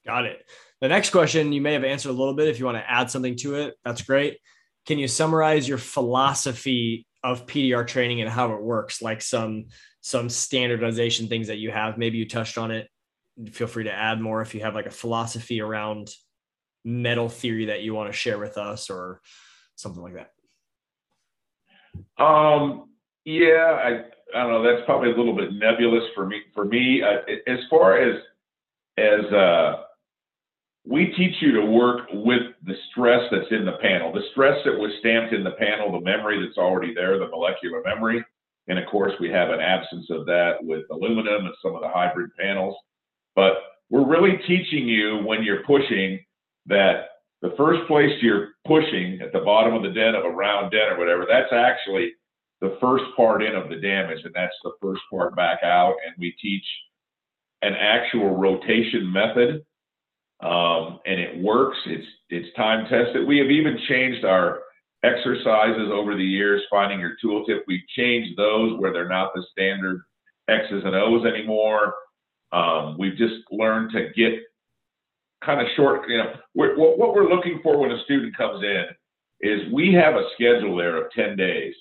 Got 0.05 0.27
it. 0.27 0.45
The 0.81 0.89
next 0.89 1.11
question 1.11 1.53
you 1.53 1.61
may 1.61 1.73
have 1.75 1.85
answered 1.85 2.11
a 2.11 2.13
little 2.13 2.35
bit. 2.35 2.49
If 2.49 2.59
you 2.59 2.65
want 2.65 2.79
to 2.79 2.91
add 2.91 3.11
something 3.11 3.37
to 3.37 3.55
it, 3.55 3.75
that's 3.85 4.03
great. 4.03 4.39
Can 4.85 4.99
you 4.99 5.09
summarize 5.09 5.69
your 5.69 5.79
philosophy 5.79 7.07
of 7.25 7.47
PDR 7.47 7.87
training 7.87 8.21
and 8.21 8.31
how 8.31 8.53
it 8.53 8.63
works, 8.63 9.01
like 9.01 9.23
some 9.23 9.67
some 10.01 10.29
standardization 10.29 11.29
things 11.29 11.47
that 11.47 11.59
you 11.59 11.71
have. 11.71 11.97
Maybe 11.97 12.19
you 12.19 12.29
touched 12.29 12.59
on 12.59 12.73
it. 12.73 12.89
Feel 13.53 13.69
free 13.69 13.85
to 13.85 13.93
add 13.93 14.21
more 14.21 14.43
if 14.43 14.55
you 14.55 14.63
have 14.63 14.75
like 14.75 14.87
a 14.87 14.91
philosophy 14.91 15.61
around 15.61 16.11
metal 16.85 17.29
theory 17.29 17.67
that 17.67 17.83
you 17.83 17.95
want 17.95 18.11
to 18.11 18.17
share 18.17 18.39
with 18.39 18.59
us 18.59 18.91
or 18.91 19.21
something 19.77 20.03
like 20.03 20.15
that. 20.15 20.33
Um, 22.23 22.91
yeah, 23.25 23.79
I, 23.83 23.91
I 24.37 24.43
don't 24.43 24.51
know. 24.51 24.63
That's 24.63 24.85
probably 24.87 25.13
a 25.13 25.17
little 25.17 25.37
bit 25.37 25.53
nebulous 25.53 26.05
for 26.15 26.27
me. 26.27 26.41
For 26.55 26.65
me, 26.65 27.03
uh, 27.03 27.19
as 27.47 27.59
far 27.71 27.99
as 27.99 28.21
as 28.99 29.25
uh, 29.33 29.83
we 30.85 31.07
teach 31.17 31.37
you 31.41 31.53
to 31.53 31.65
work 31.65 32.09
with 32.13 32.43
the 32.65 32.75
stress 32.91 33.23
that's 33.31 33.51
in 33.51 33.65
the 33.65 33.79
panel, 33.81 34.13
the 34.13 34.23
stress 34.33 34.59
that 34.65 34.77
was 34.77 34.91
stamped 35.01 35.33
in 35.33 35.45
the 35.45 35.53
panel, 35.53 35.93
the 35.93 36.01
memory 36.01 36.45
that's 36.45 36.59
already 36.59 36.93
there, 36.95 37.19
the 37.19 37.29
molecular 37.29 37.83
memory. 37.85 38.25
And 38.69 38.79
of 38.79 38.87
course, 38.89 39.13
we 39.21 39.29
have 39.31 39.51
an 39.51 39.61
absence 39.61 40.07
of 40.11 40.27
that 40.27 40.57
with 40.61 40.85
aluminum 40.91 41.47
and 41.47 41.55
some 41.63 41.75
of 41.75 41.83
the 41.83 41.89
hybrid 41.89 42.31
panels. 42.39 42.77
But 43.35 43.55
we're 43.91 44.07
really 44.07 44.39
teaching 44.47 44.89
you 44.89 45.19
when 45.25 45.43
you're 45.43 45.65
pushing 45.65 46.21
that 46.67 47.07
the 47.41 47.55
first 47.57 47.87
place 47.89 48.13
you're 48.21 48.51
pushing 48.67 49.21
at 49.21 49.33
the 49.33 49.41
bottom 49.41 49.75
of 49.75 49.83
the 49.83 49.91
dent 49.91 50.17
of 50.17 50.25
a 50.25 50.31
round 50.31 50.71
dent 50.71 50.93
or 50.93 50.99
whatever, 50.99 51.27
that's 51.29 51.53
actually 51.53 52.13
the 52.61 52.77
first 52.81 53.05
part 53.17 53.43
in 53.43 53.57
of 53.57 53.69
the 53.69 53.77
damage, 53.77 54.21
and 54.25 54.33
that's 54.35 54.55
the 54.63 54.73
first 54.81 55.03
part 55.11 55.35
back 55.35 55.59
out. 55.65 55.95
And 56.07 56.15
we 56.19 56.35
teach 56.41 56.65
an 57.63 57.75
actual 57.75 58.37
rotation 58.37 59.13
method, 59.13 59.65
um, 60.41 61.01
and 61.05 61.21
it 61.21 61.43
works. 61.43 61.79
It's 61.87 62.07
it's 62.31 62.55
time 62.57 62.87
tested. 62.89 63.27
We 63.27 63.39
have 63.39 63.51
even 63.51 63.79
changed 63.89 64.25
our 64.25 64.61
exercises 65.03 65.91
over 65.93 66.17
the 66.17 66.25
years, 66.25 66.63
finding 66.71 67.01
your 67.01 67.17
tooltip. 67.23 67.63
We've 67.67 67.87
changed 67.97 68.39
those 68.39 68.79
where 68.79 68.93
they're 68.93 69.09
not 69.09 69.33
the 69.35 69.45
standard 69.51 70.01
X's 70.49 70.83
and 70.85 70.95
O's 70.95 71.27
anymore. 71.27 71.95
Um, 72.53 72.97
we've 72.99 73.17
just 73.17 73.35
learned 73.51 73.93
to 73.93 74.11
get 74.15 74.35
kind 75.45 75.61
of 75.61 75.67
short, 75.77 76.09
you 76.09 76.19
know, 76.19 76.33
what, 76.55 76.77
what 76.77 77.15
we're 77.15 77.29
looking 77.29 77.61
for 77.63 77.79
when 77.79 77.91
a 77.91 78.03
student 78.05 78.37
comes 78.37 78.63
in 78.63 78.85
is 79.41 79.73
we 79.73 79.93
have 79.93 80.15
a 80.15 80.29
schedule 80.35 80.77
there 80.77 81.05
of 81.05 81.11
10 81.13 81.37
days 81.37 81.75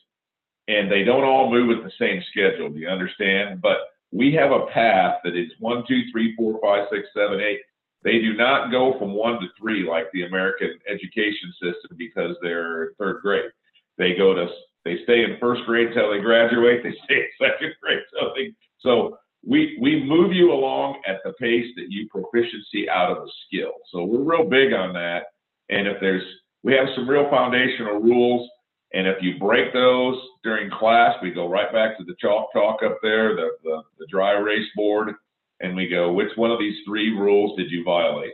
and 0.68 0.92
they 0.92 1.04
don't 1.04 1.24
all 1.24 1.52
move 1.52 1.78
at 1.78 1.84
the 1.84 1.92
same 2.00 2.22
schedule. 2.32 2.70
Do 2.70 2.80
you 2.80 2.88
understand? 2.88 3.62
But 3.62 3.78
we 4.12 4.34
have 4.34 4.52
a 4.52 4.68
path 4.74 5.20
that 5.24 5.36
is 5.36 5.52
one, 5.60 5.84
two, 5.88 6.02
three, 6.12 6.36
four, 6.36 6.60
five, 6.62 6.88
six, 6.92 7.08
seven, 7.16 7.40
eight. 7.40 7.60
They 8.04 8.20
do 8.20 8.34
not 8.34 8.72
go 8.72 8.98
from 8.98 9.14
one 9.14 9.40
to 9.42 9.48
three 9.60 9.88
like 9.88 10.08
the 10.14 10.24
American 10.24 10.80
education 10.90 11.54
system 11.62 11.98
because 11.98 12.36
they're 12.42 12.94
third 12.98 13.22
grade. 13.22 13.52
They 13.98 14.16
go 14.16 14.34
to 14.34 14.48
they 14.84 14.98
stay 15.04 15.24
in 15.24 15.38
first 15.40 15.62
grade 15.66 15.90
till 15.94 16.12
they 16.12 16.20
graduate. 16.20 16.82
They 16.84 16.96
stay 17.06 17.16
in 17.16 17.30
second 17.40 17.74
grade. 17.82 18.02
So 18.12 18.32
they, 18.36 18.54
so 18.80 19.18
we 19.46 19.78
we 19.82 20.04
move 20.04 20.34
you 20.34 20.52
along 20.54 21.02
at 21.08 21.18
the 21.24 21.34
pace 21.34 21.68
that 21.76 21.90
you 21.90 22.08
proficiency 22.10 22.90
out 22.90 23.12
of 23.12 23.18
a 23.18 23.28
skill. 23.48 23.74
So 23.92 24.04
we're 24.04 24.20
real 24.24 24.48
big 24.48 24.74
on 24.74 24.94
that. 24.94 25.24
And 25.70 25.88
if 25.88 25.98
there's 26.00 26.24
we 26.64 26.74
have 26.74 26.88
some 26.96 27.10
real 27.10 27.30
foundational 27.30 28.00
rules. 28.00 28.50
And 28.94 29.08
if 29.08 29.18
you 29.22 29.40
break 29.40 29.74
those 29.74 30.18
during 30.44 30.70
class, 30.70 31.16
we 31.22 31.32
go 31.32 31.48
right 31.48 31.72
back 31.72 31.98
to 31.98 32.04
the 32.04 32.16
chalk 32.20 32.52
talk 32.54 32.84
up 32.84 32.98
there, 33.02 33.36
the, 33.36 33.50
the, 33.64 33.82
the 34.00 34.06
dry 34.08 34.36
erase 34.36 34.68
board, 34.76 35.14
and 35.62 35.76
we 35.76 35.88
go, 35.88 36.12
which 36.12 36.30
one 36.36 36.52
of 36.52 36.60
these 36.60 36.78
three 36.86 37.18
rules 37.18 37.58
did 37.58 37.72
you 37.72 37.84
violate? 37.84 38.34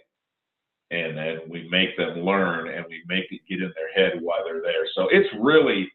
And 0.89 1.17
then 1.17 1.41
we 1.49 1.67
make 1.69 1.95
them 1.97 2.21
learn 2.21 2.69
and 2.69 2.85
we 2.89 3.03
make 3.07 3.25
it 3.31 3.41
get 3.47 3.61
in 3.61 3.71
their 3.75 3.93
head 3.93 4.19
why 4.21 4.41
they're 4.45 4.61
there. 4.61 4.87
So 4.95 5.07
it's 5.11 5.27
really 5.39 5.91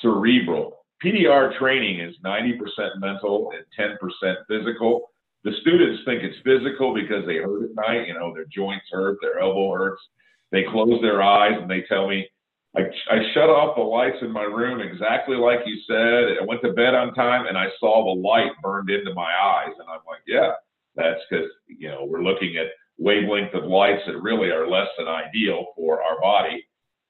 cerebral. 0.00 0.77
PDR 1.04 1.56
training 1.58 2.00
is 2.00 2.14
90% 2.24 2.58
mental 2.98 3.52
and 3.52 3.96
10% 4.22 4.34
physical. 4.48 5.10
The 5.44 5.52
students 5.60 6.02
think 6.04 6.22
it's 6.22 6.36
physical 6.44 6.94
because 6.94 7.24
they 7.26 7.36
hurt 7.36 7.64
at 7.64 7.74
night, 7.74 8.08
you 8.08 8.14
know, 8.14 8.34
their 8.34 8.46
joints 8.46 8.86
hurt, 8.90 9.18
their 9.22 9.38
elbow 9.38 9.72
hurts. 9.72 10.02
They 10.50 10.64
close 10.64 11.00
their 11.00 11.22
eyes 11.22 11.56
and 11.60 11.70
they 11.70 11.82
tell 11.82 12.08
me, 12.08 12.28
I, 12.76 12.82
I 13.10 13.18
shut 13.32 13.48
off 13.48 13.76
the 13.76 13.82
lights 13.82 14.18
in 14.22 14.30
my 14.30 14.42
room 14.42 14.80
exactly 14.80 15.36
like 15.36 15.60
you 15.66 15.78
said. 15.86 16.38
I 16.40 16.44
went 16.44 16.62
to 16.62 16.72
bed 16.72 16.94
on 16.94 17.14
time 17.14 17.46
and 17.46 17.56
I 17.56 17.66
saw 17.78 18.04
the 18.04 18.20
light 18.20 18.50
burned 18.62 18.90
into 18.90 19.14
my 19.14 19.30
eyes. 19.30 19.72
And 19.78 19.88
I'm 19.88 20.00
like, 20.06 20.22
yeah, 20.26 20.52
that's 20.96 21.20
because, 21.30 21.48
you 21.66 21.88
know, 21.88 22.04
we're 22.08 22.22
looking 22.22 22.56
at 22.56 22.66
wavelength 22.98 23.54
of 23.54 23.64
lights 23.64 24.02
that 24.06 24.20
really 24.20 24.50
are 24.50 24.68
less 24.68 24.88
than 24.98 25.06
ideal 25.06 25.66
for 25.76 26.02
our 26.02 26.20
body. 26.20 26.66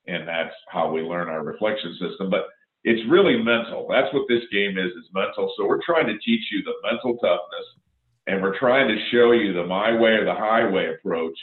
And 0.07 0.29
that's 0.29 0.55
how 0.69 0.93
we 0.93 1.01
learn 1.01 1.29
our 1.29 1.43
reflection 1.43 1.97
system. 1.99 2.31
But 2.31 2.47
it's 2.89 3.05
really 3.11 3.37
mental. 3.37 3.87
That's 3.91 4.13
what 4.15 4.25
this 4.29 4.43
game 4.51 4.79
is, 4.79 4.93
is 4.93 5.13
mental. 5.13 5.53
So 5.57 5.67
we're 5.67 5.85
trying 5.85 6.07
to 6.07 6.17
teach 6.25 6.41
you 6.51 6.65
the 6.65 6.73
mental 6.89 7.19
toughness 7.19 7.69
and 8.27 8.41
we're 8.41 8.59
trying 8.59 8.89
to 8.89 8.97
show 9.13 9.33
you 9.33 9.53
the 9.53 9.67
my 9.67 9.93
way 9.93 10.13
or 10.13 10.25
the 10.25 10.35
highway 10.35 10.95
approach 10.95 11.37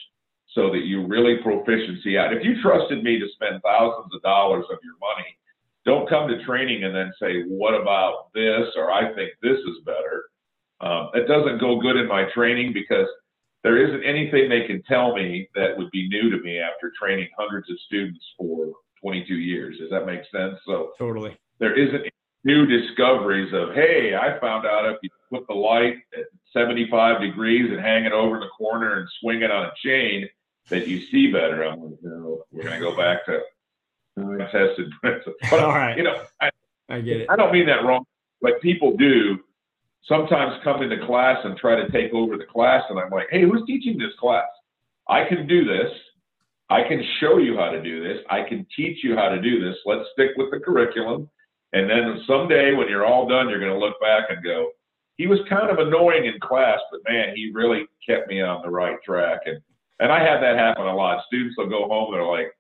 so 0.53 0.71
that 0.71 0.85
you 0.85 1.05
really 1.05 1.37
proficiency 1.43 2.17
out. 2.17 2.33
If 2.33 2.43
you 2.43 2.59
trusted 2.63 3.03
me 3.03 3.19
to 3.19 3.27
spend 3.35 3.61
thousands 3.61 4.09
of 4.15 4.21
dollars 4.23 4.65
of 4.71 4.79
your 4.81 4.97
money, 4.99 5.37
don't 5.85 6.09
come 6.09 6.27
to 6.29 6.43
training 6.45 6.83
and 6.83 6.95
then 6.95 7.13
say, 7.21 7.43
what 7.47 7.79
about 7.79 8.33
this? 8.33 8.65
Or 8.75 8.91
I 8.91 9.13
think 9.13 9.31
this 9.43 9.59
is 9.59 9.85
better. 9.85 10.25
Um, 10.81 11.09
it 11.13 11.27
doesn't 11.27 11.59
go 11.59 11.79
good 11.79 11.95
in 11.95 12.07
my 12.07 12.25
training 12.33 12.73
because 12.73 13.07
there 13.63 13.77
isn't 13.77 14.03
anything 14.03 14.49
they 14.49 14.65
can 14.65 14.81
tell 14.83 15.15
me 15.15 15.47
that 15.53 15.77
would 15.77 15.91
be 15.91 16.09
new 16.09 16.31
to 16.31 16.41
me 16.43 16.59
after 16.59 16.91
training 16.99 17.29
hundreds 17.37 17.69
of 17.69 17.77
students 17.85 18.25
for 18.37 18.73
22 19.05 19.35
years. 19.35 19.77
Does 19.77 19.91
that 19.91 20.07
make 20.07 20.21
sense? 20.33 20.59
So 20.65 20.93
totally. 20.97 21.38
There 21.59 21.77
isn't 21.77 22.12
new 22.43 22.65
discoveries 22.65 23.53
of, 23.53 23.75
hey, 23.75 24.15
I 24.15 24.39
found 24.39 24.65
out 24.65 24.85
if 24.85 24.97
you 25.03 25.09
put 25.31 25.45
the 25.47 25.53
light 25.53 25.97
at 26.17 26.25
75 26.53 27.21
degrees 27.21 27.69
and 27.71 27.79
hang 27.79 28.05
it 28.05 28.13
over 28.13 28.39
the 28.39 28.47
corner 28.57 29.00
and 29.00 29.07
swing 29.19 29.43
it 29.43 29.51
on 29.51 29.65
a 29.67 29.71
chain, 29.83 30.27
that 30.69 30.88
you 30.88 31.01
see 31.12 31.31
better. 31.31 31.63
I'm 31.63 31.83
like, 31.83 32.00
no, 32.01 32.43
we're 32.51 32.63
going 32.63 32.79
to 32.81 32.85
go 32.85 32.97
back 32.97 33.25
to 33.25 33.41
tested. 34.51 34.91
but 35.03 35.59
all 35.59 35.69
right, 35.69 35.95
you 35.95 36.03
know, 36.03 36.24
I, 36.41 36.50
I 36.89 37.01
get 37.01 37.21
it. 37.21 37.29
I 37.29 37.35
don't 37.35 37.53
mean 37.53 37.67
that 37.67 37.83
wrong, 37.83 38.05
but 38.41 38.59
people 38.62 38.97
do 38.97 39.39
sometimes 40.07 40.59
come 40.63 40.81
into 40.81 41.05
class 41.05 41.38
and 41.43 41.55
try 41.57 41.75
to 41.75 41.91
take 41.91 42.12
over 42.13 42.38
the 42.38 42.45
class, 42.45 42.83
and 42.89 43.00
I'm 43.00 43.12
like, 43.12 43.27
hey, 43.29 43.43
who's 43.43 43.63
teaching 43.67 44.00
this 44.00 44.13
class? 44.19 44.47
I 45.07 45.25
can 45.25 45.45
do 45.45 45.65
this. 45.65 45.91
I 46.69 46.81
can 46.88 47.03
show 47.19 47.38
you 47.38 47.57
how 47.57 47.69
to 47.69 47.81
do 47.81 48.03
this. 48.03 48.24
I 48.29 48.43
can 48.48 48.65
teach 48.75 49.03
you 49.03 49.15
how 49.15 49.29
to 49.29 49.41
do 49.41 49.63
this. 49.63 49.77
Let's 49.86 50.10
stick 50.13 50.31
with 50.38 50.51
the 50.51 50.60
curriculum. 50.60 51.29
And 51.74 51.89
then 51.89 52.24
someday 52.27 52.74
when 52.74 52.89
you're 52.89 53.05
all 53.05 53.27
done, 53.27 53.50
you're 53.50 53.60
going 53.60 53.72
to 53.72 53.77
look 53.77 54.00
back 54.01 54.25
and 54.29 54.43
go, 54.43 54.69
he 55.17 55.27
was 55.27 55.39
kind 55.50 55.69
of 55.69 55.77
annoying 55.77 56.25
in 56.25 56.39
class, 56.41 56.79
but 56.91 57.01
man, 57.07 57.36
he 57.36 57.51
really 57.53 57.86
kept 58.07 58.27
me 58.27 58.41
on 58.41 58.62
the 58.62 58.69
right 58.69 58.98
track. 59.05 59.41
And 59.45 59.60
and 60.00 60.12
I 60.12 60.19
had 60.19 60.41
that 60.41 60.57
happen 60.57 60.86
a 60.86 60.95
lot. 60.95 61.24
Students 61.27 61.55
will 61.57 61.69
go 61.69 61.88
home, 61.88 62.12
they're 62.12 62.24
like, 62.24 62.51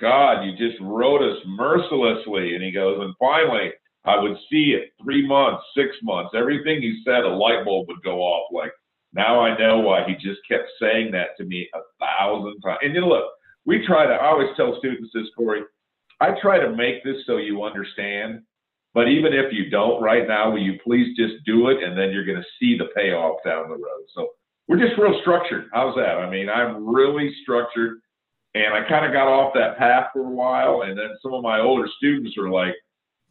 God, 0.00 0.42
you 0.42 0.56
just 0.56 0.80
wrote 0.80 1.22
us 1.22 1.36
mercilessly. 1.46 2.54
And 2.54 2.64
he 2.64 2.70
goes, 2.70 2.98
and 3.00 3.14
finally, 3.18 3.72
I 4.04 4.18
would 4.18 4.36
see 4.50 4.74
it 4.74 4.92
three 5.02 5.26
months, 5.26 5.62
six 5.76 5.96
months, 6.02 6.30
everything 6.34 6.80
he 6.80 7.02
said, 7.04 7.24
a 7.24 7.28
light 7.28 7.64
bulb 7.64 7.88
would 7.88 8.02
go 8.02 8.20
off. 8.20 8.48
Like, 8.52 8.72
now 9.12 9.40
I 9.40 9.58
know 9.58 9.80
why 9.80 10.04
he 10.06 10.14
just 10.14 10.40
kept 10.48 10.70
saying 10.80 11.10
that 11.12 11.36
to 11.36 11.44
me 11.44 11.68
a 11.74 11.80
thousand 12.00 12.60
times. 12.60 12.78
And 12.82 12.94
you 12.94 13.02
know, 13.02 13.08
look, 13.08 13.24
we 13.68 13.86
try 13.86 14.06
to, 14.06 14.14
I 14.14 14.28
always 14.28 14.48
tell 14.56 14.78
students 14.78 15.10
this, 15.12 15.26
Corey, 15.36 15.60
I 16.22 16.30
try 16.40 16.58
to 16.58 16.74
make 16.74 17.04
this 17.04 17.16
so 17.26 17.36
you 17.36 17.62
understand. 17.62 18.40
But 18.94 19.08
even 19.08 19.34
if 19.34 19.52
you 19.52 19.68
don't 19.68 20.02
right 20.02 20.26
now, 20.26 20.50
will 20.50 20.62
you 20.62 20.78
please 20.82 21.14
just 21.18 21.44
do 21.44 21.68
it? 21.68 21.82
And 21.82 21.96
then 21.96 22.10
you're 22.10 22.24
going 22.24 22.40
to 22.40 22.54
see 22.58 22.78
the 22.78 22.88
payoff 22.96 23.36
down 23.44 23.68
the 23.68 23.74
road. 23.74 24.04
So 24.14 24.30
we're 24.66 24.78
just 24.78 24.98
real 24.98 25.18
structured. 25.20 25.66
How's 25.74 25.94
that? 25.96 26.16
I 26.16 26.30
mean, 26.30 26.48
I'm 26.48 26.88
really 26.88 27.30
structured. 27.42 27.98
And 28.54 28.72
I 28.72 28.88
kind 28.88 29.04
of 29.04 29.12
got 29.12 29.28
off 29.28 29.52
that 29.54 29.76
path 29.76 30.06
for 30.14 30.24
a 30.24 30.30
while. 30.30 30.82
And 30.82 30.98
then 30.98 31.10
some 31.22 31.34
of 31.34 31.42
my 31.42 31.60
older 31.60 31.86
students 31.98 32.38
were 32.38 32.48
like, 32.48 32.74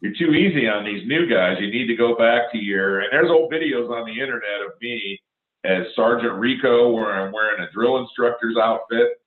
you're 0.02 0.14
too 0.14 0.36
easy 0.36 0.68
on 0.68 0.86
these 0.86 1.02
new 1.08 1.28
guys. 1.28 1.58
You 1.60 1.72
need 1.72 1.88
to 1.88 1.96
go 1.96 2.16
back 2.16 2.52
to 2.52 2.60
your, 2.60 3.00
and 3.00 3.10
there's 3.12 3.32
old 3.32 3.52
videos 3.52 3.90
on 3.90 4.06
the 4.06 4.14
internet 4.14 4.62
of 4.64 4.80
me 4.80 5.20
as 5.66 5.88
Sergeant 5.96 6.36
Rico 6.36 6.92
where 6.92 7.12
I'm 7.12 7.34
wearing 7.34 7.64
a 7.64 7.72
drill 7.74 7.98
instructor's 7.98 8.56
outfit. 8.56 9.18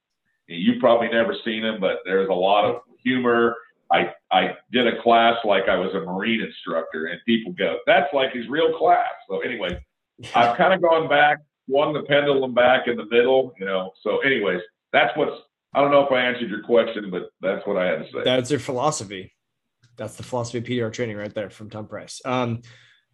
You've 0.51 0.81
probably 0.81 1.09
never 1.09 1.35
seen 1.45 1.65
him, 1.65 1.81
but 1.81 1.99
there's 2.05 2.29
a 2.29 2.35
lot 2.35 2.65
of 2.65 2.83
humor. 3.03 3.55
I, 3.93 4.13
I 4.31 4.57
did 4.73 4.87
a 4.87 5.01
class 5.03 5.37
like 5.45 5.69
I 5.69 5.77
was 5.77 5.95
a 5.95 6.01
Marine 6.01 6.41
instructor, 6.41 7.07
and 7.07 7.21
people 7.27 7.53
go, 7.53 7.79
that's 7.87 8.13
like 8.13 8.33
his 8.33 8.49
real 8.49 8.77
class. 8.77 9.11
So, 9.29 9.41
anyway, 9.41 9.85
I've 10.35 10.57
kind 10.57 10.75
of 10.75 10.83
gone 10.83 11.09
back 11.09 11.39
swung 11.71 11.93
the 11.93 12.03
pendulum 12.03 12.53
back 12.53 12.89
in 12.89 12.97
the 12.97 13.07
middle, 13.07 13.55
you 13.59 13.65
know. 13.65 13.93
So, 14.03 14.19
anyways, 14.19 14.61
that's 14.93 15.17
what's. 15.17 15.37
I 15.73 15.81
don't 15.81 15.93
know 15.93 16.05
if 16.05 16.11
I 16.11 16.21
answered 16.21 16.51
your 16.51 16.63
question, 16.63 17.11
but 17.11 17.31
that's 17.41 17.65
what 17.65 17.77
I 17.77 17.87
had 17.87 17.99
to 17.99 18.05
say. 18.07 18.25
That's 18.25 18.51
your 18.51 18.59
philosophy. 18.59 19.33
That's 19.97 20.17
the 20.17 20.25
philosophy 20.25 20.59
of 20.59 20.65
PDR 20.65 20.93
training 20.93 21.17
right 21.17 21.33
there 21.33 21.49
from 21.49 21.71
Tom 21.71 21.87
Price. 21.87 22.21
Um, 22.25 22.63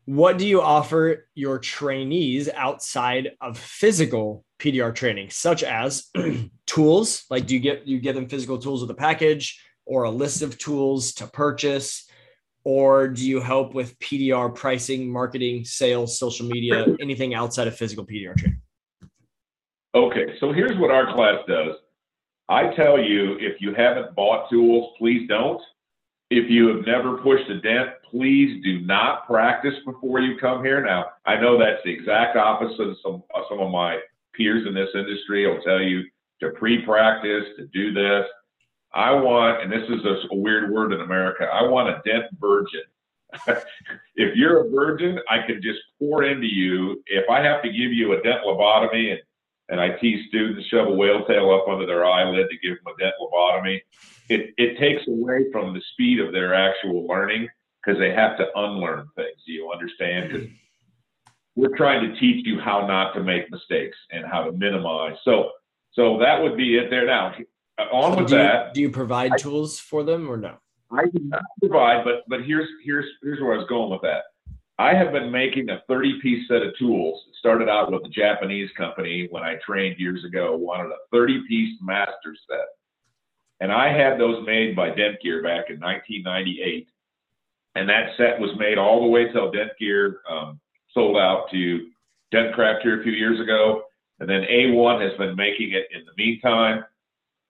what 0.06 0.38
do 0.38 0.46
you 0.46 0.62
offer 0.62 1.28
your 1.34 1.58
trainees 1.58 2.48
outside 2.48 3.32
of 3.42 3.58
physical 3.58 4.44
PDR 4.58 4.94
training, 4.94 5.30
such 5.30 5.62
as 5.62 6.10
tools? 6.66 7.24
Like, 7.30 7.46
do 7.46 7.54
you 7.54 7.60
get 7.60 7.86
you 7.86 8.00
give 8.00 8.14
them 8.14 8.28
physical 8.28 8.58
tools 8.58 8.80
with 8.80 8.90
a 8.90 8.94
package 8.94 9.60
or 9.84 10.04
a 10.04 10.10
list 10.10 10.42
of 10.42 10.58
tools 10.58 11.14
to 11.14 11.26
purchase? 11.26 12.06
or 12.66 13.06
do 13.06 13.24
you 13.24 13.40
help 13.40 13.74
with 13.74 13.96
PDR 14.00 14.52
pricing, 14.52 15.08
marketing, 15.08 15.64
sales, 15.64 16.18
social 16.18 16.48
media, 16.48 16.84
anything 17.00 17.32
outside 17.32 17.68
of 17.68 17.76
physical 17.76 18.04
PDR 18.04 18.36
training? 18.36 18.60
Okay, 19.94 20.34
so 20.40 20.52
here's 20.52 20.76
what 20.76 20.90
our 20.90 21.14
class 21.14 21.38
does. 21.46 21.76
I 22.48 22.74
tell 22.74 22.98
you, 22.98 23.36
if 23.38 23.60
you 23.60 23.72
haven't 23.72 24.16
bought 24.16 24.50
tools, 24.50 24.94
please 24.98 25.28
don't. 25.28 25.62
If 26.28 26.50
you 26.50 26.66
have 26.74 26.84
never 26.84 27.18
pushed 27.18 27.48
a 27.48 27.60
dent, 27.60 27.90
please 28.10 28.60
do 28.64 28.80
not 28.80 29.28
practice 29.28 29.74
before 29.84 30.18
you 30.18 30.36
come 30.36 30.64
here. 30.64 30.84
Now, 30.84 31.06
I 31.24 31.40
know 31.40 31.56
that's 31.60 31.84
the 31.84 31.92
exact 31.92 32.36
opposite 32.36 32.88
of 32.88 32.96
some, 33.00 33.22
some 33.48 33.60
of 33.60 33.70
my 33.70 34.00
peers 34.36 34.66
in 34.66 34.74
this 34.74 34.90
industry 34.94 35.46
will 35.46 35.62
tell 35.62 35.80
you 35.80 36.04
to 36.40 36.50
pre-practice, 36.50 37.44
to 37.56 37.66
do 37.72 37.92
this. 37.92 38.26
I 38.94 39.12
want, 39.12 39.62
and 39.62 39.72
this 39.72 39.88
is 39.88 40.04
a, 40.04 40.34
a 40.34 40.36
weird 40.36 40.70
word 40.70 40.92
in 40.92 41.00
America, 41.00 41.44
I 41.44 41.62
want 41.64 41.88
a 41.88 42.00
dent 42.04 42.24
virgin. 42.40 42.82
if 44.16 44.36
you're 44.36 44.66
a 44.66 44.70
virgin, 44.70 45.18
I 45.28 45.46
can 45.46 45.60
just 45.62 45.80
pour 45.98 46.24
into 46.24 46.46
you. 46.46 47.02
If 47.06 47.28
I 47.28 47.42
have 47.42 47.62
to 47.62 47.68
give 47.68 47.92
you 47.92 48.12
a 48.12 48.22
dent 48.22 48.42
lobotomy 48.46 49.12
and, 49.12 49.20
and 49.68 49.80
I 49.80 49.90
teach 49.98 50.28
students 50.28 50.68
shove 50.68 50.88
a 50.88 50.92
whale 50.92 51.24
tail 51.26 51.50
up 51.50 51.68
under 51.68 51.86
their 51.86 52.06
eyelid 52.06 52.46
to 52.48 52.68
give 52.68 52.78
them 52.82 52.94
a 52.94 53.02
dent 53.02 53.14
lobotomy, 53.20 53.80
it, 54.28 54.54
it 54.56 54.78
takes 54.78 55.06
away 55.08 55.50
from 55.52 55.74
the 55.74 55.82
speed 55.92 56.20
of 56.20 56.32
their 56.32 56.54
actual 56.54 57.06
learning 57.06 57.48
because 57.84 57.98
they 57.98 58.12
have 58.12 58.36
to 58.38 58.46
unlearn 58.54 59.08
things. 59.16 59.36
Do 59.46 59.52
you 59.52 59.70
understand? 59.72 60.50
We're 61.56 61.76
trying 61.76 62.08
to 62.08 62.20
teach 62.20 62.46
you 62.46 62.60
how 62.60 62.86
not 62.86 63.14
to 63.14 63.22
make 63.22 63.50
mistakes 63.50 63.96
and 64.10 64.24
how 64.24 64.44
to 64.44 64.52
minimize. 64.52 65.16
So, 65.24 65.50
so 65.92 66.18
that 66.18 66.40
would 66.40 66.56
be 66.56 66.76
it 66.76 66.90
there. 66.90 67.06
Now, 67.06 67.34
on 67.92 68.16
with 68.16 68.28
do 68.28 68.36
that. 68.36 68.68
You, 68.68 68.74
do 68.74 68.80
you 68.82 68.90
provide 68.90 69.32
I, 69.32 69.36
tools 69.36 69.78
for 69.78 70.04
them 70.04 70.30
or 70.30 70.36
no? 70.36 70.56
I 70.90 71.06
do 71.06 71.18
not 71.24 71.42
provide, 71.60 72.04
but 72.04 72.24
but 72.28 72.44
here's 72.44 72.68
here's 72.84 73.06
here's 73.22 73.40
where 73.40 73.54
I 73.54 73.58
was 73.58 73.66
going 73.68 73.90
with 73.90 74.02
that. 74.02 74.24
I 74.78 74.94
have 74.94 75.12
been 75.12 75.30
making 75.30 75.70
a 75.70 75.82
30 75.88 76.20
piece 76.20 76.46
set 76.48 76.62
of 76.62 76.76
tools. 76.78 77.22
It 77.28 77.36
started 77.36 77.68
out 77.68 77.90
with 77.90 78.04
a 78.04 78.10
Japanese 78.10 78.70
company 78.76 79.26
when 79.30 79.42
I 79.42 79.56
trained 79.66 79.98
years 79.98 80.22
ago, 80.24 80.54
wanted 80.54 80.90
a 80.90 80.98
30 81.10 81.42
piece 81.48 81.78
master 81.80 82.36
set. 82.48 82.66
And 83.60 83.72
I 83.72 83.90
had 83.90 84.20
those 84.20 84.44
made 84.46 84.76
by 84.76 84.88
Dent 84.88 85.22
Gear 85.22 85.42
back 85.42 85.70
in 85.70 85.80
1998. 85.80 86.88
And 87.74 87.88
that 87.88 88.10
set 88.18 88.38
was 88.38 88.50
made 88.58 88.76
all 88.76 89.00
the 89.00 89.06
way 89.06 89.32
till 89.32 89.50
Dent 89.50 89.70
Gear 89.78 90.20
um, 90.28 90.60
sold 90.96 91.16
out 91.16 91.46
to 91.52 91.86
Dentcraft 92.34 92.82
here 92.82 93.00
a 93.00 93.04
few 93.04 93.12
years 93.12 93.38
ago. 93.40 93.82
And 94.18 94.28
then 94.28 94.42
A1 94.50 95.08
has 95.08 95.16
been 95.18 95.36
making 95.36 95.72
it 95.72 95.86
in 95.94 96.04
the 96.04 96.12
meantime. 96.16 96.84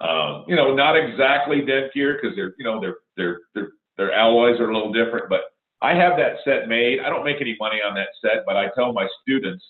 Um, 0.00 0.44
you 0.46 0.56
know, 0.56 0.74
not 0.74 0.96
exactly 0.96 1.64
dent 1.64 1.94
gear 1.94 2.18
because 2.20 2.36
they're, 2.36 2.54
you 2.58 2.64
know, 2.64 2.78
their 2.80 2.96
their 3.16 3.40
their 3.54 3.68
their 3.96 4.12
alloys 4.12 4.60
are 4.60 4.68
a 4.68 4.74
little 4.76 4.92
different, 4.92 5.30
but 5.30 5.40
I 5.80 5.94
have 5.94 6.18
that 6.18 6.36
set 6.44 6.68
made. 6.68 7.00
I 7.00 7.08
don't 7.08 7.24
make 7.24 7.40
any 7.40 7.56
money 7.58 7.76
on 7.76 7.94
that 7.94 8.08
set, 8.20 8.44
but 8.44 8.56
I 8.56 8.68
tell 8.74 8.92
my 8.92 9.08
students, 9.22 9.64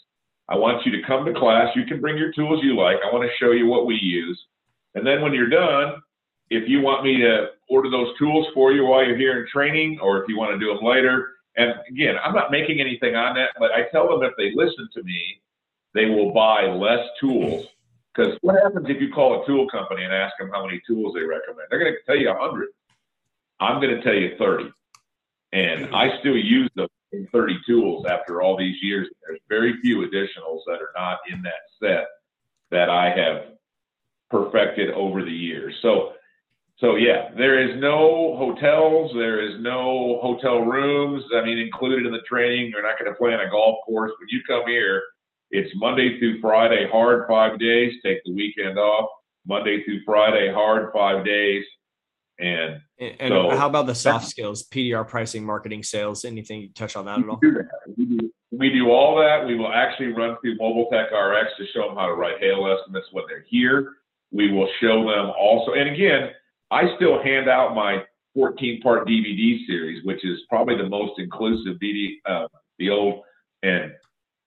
I 0.49 0.57
want 0.57 0.85
you 0.85 0.93
to 0.93 1.07
come 1.07 1.25
to 1.27 1.35
class. 1.35 1.69
You 1.77 1.85
can 1.85 2.01
bring 2.01 2.17
your 2.17 2.33
tools 2.33 2.61
you 2.63 2.77
like. 2.77 2.97
I 3.05 3.13
want 3.13 3.29
to 3.29 3.45
show 3.45 3.53
you 3.53 3.67
what 3.67 3.87
we 3.87 3.95
use. 3.97 4.41
And 4.95 5.07
then 5.07 5.21
when 5.21 5.33
you're 5.33 5.49
done, 5.49 6.01
if 6.51 6.69
you 6.69 6.81
want 6.81 7.05
me 7.05 7.19
to 7.19 7.49
order 7.69 7.91
those 7.91 8.17
tools 8.19 8.47
for 8.55 8.73
you 8.73 8.87
while 8.87 9.05
you're 9.05 9.17
here 9.17 9.41
in 9.41 9.47
training, 9.53 9.99
or 10.01 10.23
if 10.23 10.29
you 10.29 10.39
want 10.39 10.53
to 10.53 10.59
do 10.59 10.73
them 10.75 10.85
later, 10.85 11.29
and 11.57 11.75
again, 11.89 12.17
I'm 12.23 12.35
not 12.35 12.51
making 12.51 12.81
anything 12.81 13.15
on 13.15 13.35
that, 13.37 13.51
but 13.59 13.73
I 13.73 13.89
tell 13.91 14.09
them 14.09 14.23
if 14.23 14.33
they 14.37 14.53
listen 14.55 14.89
to 14.95 15.03
me, 15.03 15.41
they 15.95 16.07
will 16.07 16.33
buy 16.33 16.67
less 16.67 17.07
tools. 17.21 17.67
Because 18.15 18.39
what 18.43 18.63
happens 18.63 18.87
if 18.89 19.01
you 19.01 19.13
call 19.13 19.43
a 19.43 19.47
tool 19.47 19.69
company 19.69 20.05
and 20.05 20.13
ask 20.13 20.35
them 20.39 20.51
how 20.51 20.65
many 20.65 20.81
tools 20.87 21.15
they 21.15 21.23
recommend? 21.23 21.69
They're 21.71 21.79
going 21.79 21.93
to 21.93 21.99
tell 22.07 22.17
you 22.17 22.29
100. 22.29 22.69
I'm 23.61 23.81
going 23.81 23.95
to 23.95 24.03
tell 24.03 24.15
you 24.15 24.37
30. 24.39 24.71
And 25.53 25.95
I 25.95 26.19
still 26.21 26.37
use 26.37 26.71
the 26.77 26.89
30 27.33 27.59
tools 27.67 28.07
after 28.07 28.43
all 28.43 28.57
these 28.57 28.77
years. 28.83 29.09
There's 29.27 29.41
very 29.49 29.81
few 29.81 29.99
additionals 29.99 30.61
that 30.67 30.81
are 30.83 30.93
not 30.95 31.19
in 31.31 31.43
that 31.43 31.53
set 31.81 32.07
that 32.71 32.91
I 32.91 33.11
have 33.11 33.45
perfected 34.31 34.91
over 34.91 35.23
the 35.23 35.31
years. 35.31 35.75
So, 35.83 36.13
so 36.79 36.97
yeah, 36.97 37.31
there 37.37 37.59
is 37.59 37.81
no 37.81 38.37
hotels, 38.37 39.11
there 39.15 39.41
is 39.41 39.61
no 39.61 40.19
hotel 40.21 40.61
rooms. 40.61 41.25
I 41.35 41.43
mean, 41.43 41.59
included 41.59 42.05
in 42.05 42.13
the 42.13 42.21
training. 42.29 42.71
You're 42.71 42.83
not 42.83 42.99
going 42.99 43.11
to 43.11 43.17
play 43.17 43.33
on 43.33 43.41
a 43.41 43.51
golf 43.51 43.79
course. 43.87 44.13
When 44.19 44.29
you 44.29 44.41
come 44.47 44.69
here, 44.69 45.03
it's 45.51 45.71
Monday 45.77 46.19
through 46.19 46.41
Friday, 46.41 46.87
hard 46.91 47.27
five 47.29 47.59
days. 47.59 47.95
Take 48.05 48.19
the 48.25 48.35
weekend 48.35 48.79
off. 48.79 49.09
Monday 49.47 49.85
through 49.85 50.01
Friday, 50.05 50.53
hard 50.53 50.93
five 50.93 51.25
days. 51.25 51.65
And, 52.39 52.81
and 52.99 53.31
so 53.31 53.57
how 53.57 53.69
about 53.69 53.87
the 53.87 53.95
soft 53.95 54.29
skills, 54.29 54.69
PDR 54.69 55.09
pricing, 55.09 55.47
marketing, 55.47 55.83
sales? 55.83 56.27
Anything 56.27 56.61
you 56.61 56.69
touch 56.75 56.95
on 56.95 57.07
that 57.07 57.21
at 57.21 57.29
all? 57.29 57.41
We 57.97 58.05
do, 58.05 58.31
we 58.51 58.71
do 58.71 58.91
all 58.91 59.17
that. 59.17 59.47
We 59.47 59.55
will 59.55 59.73
actually 59.73 60.09
run 60.09 60.37
through 60.43 60.57
Mobile 60.59 60.91
Tech 60.93 61.07
RX 61.11 61.53
to 61.59 61.67
show 61.73 61.89
them 61.89 61.97
how 61.97 62.07
to 62.07 62.13
write 62.13 62.39
hail 62.39 62.67
estimates 62.67 63.07
when 63.13 63.25
they're 63.29 63.47
here. 63.49 63.95
We 64.31 64.53
will 64.53 64.69
show 64.81 65.07
them 65.07 65.33
also. 65.39 65.73
And 65.73 65.89
again, 65.89 66.31
I 66.71 66.95
still 66.97 67.23
hand 67.23 67.49
out 67.49 67.75
my 67.75 68.03
14 68.35 68.81
part 68.83 69.07
DVD 69.07 69.67
series, 69.67 70.05
which 70.05 70.25
is 70.25 70.41
probably 70.49 70.77
the 70.77 70.89
most 70.89 71.19
inclusive 71.19 71.79
DVD, 71.83 72.17
uh, 72.27 72.49
the 72.79 72.91
old, 72.91 73.23
and 73.63 73.93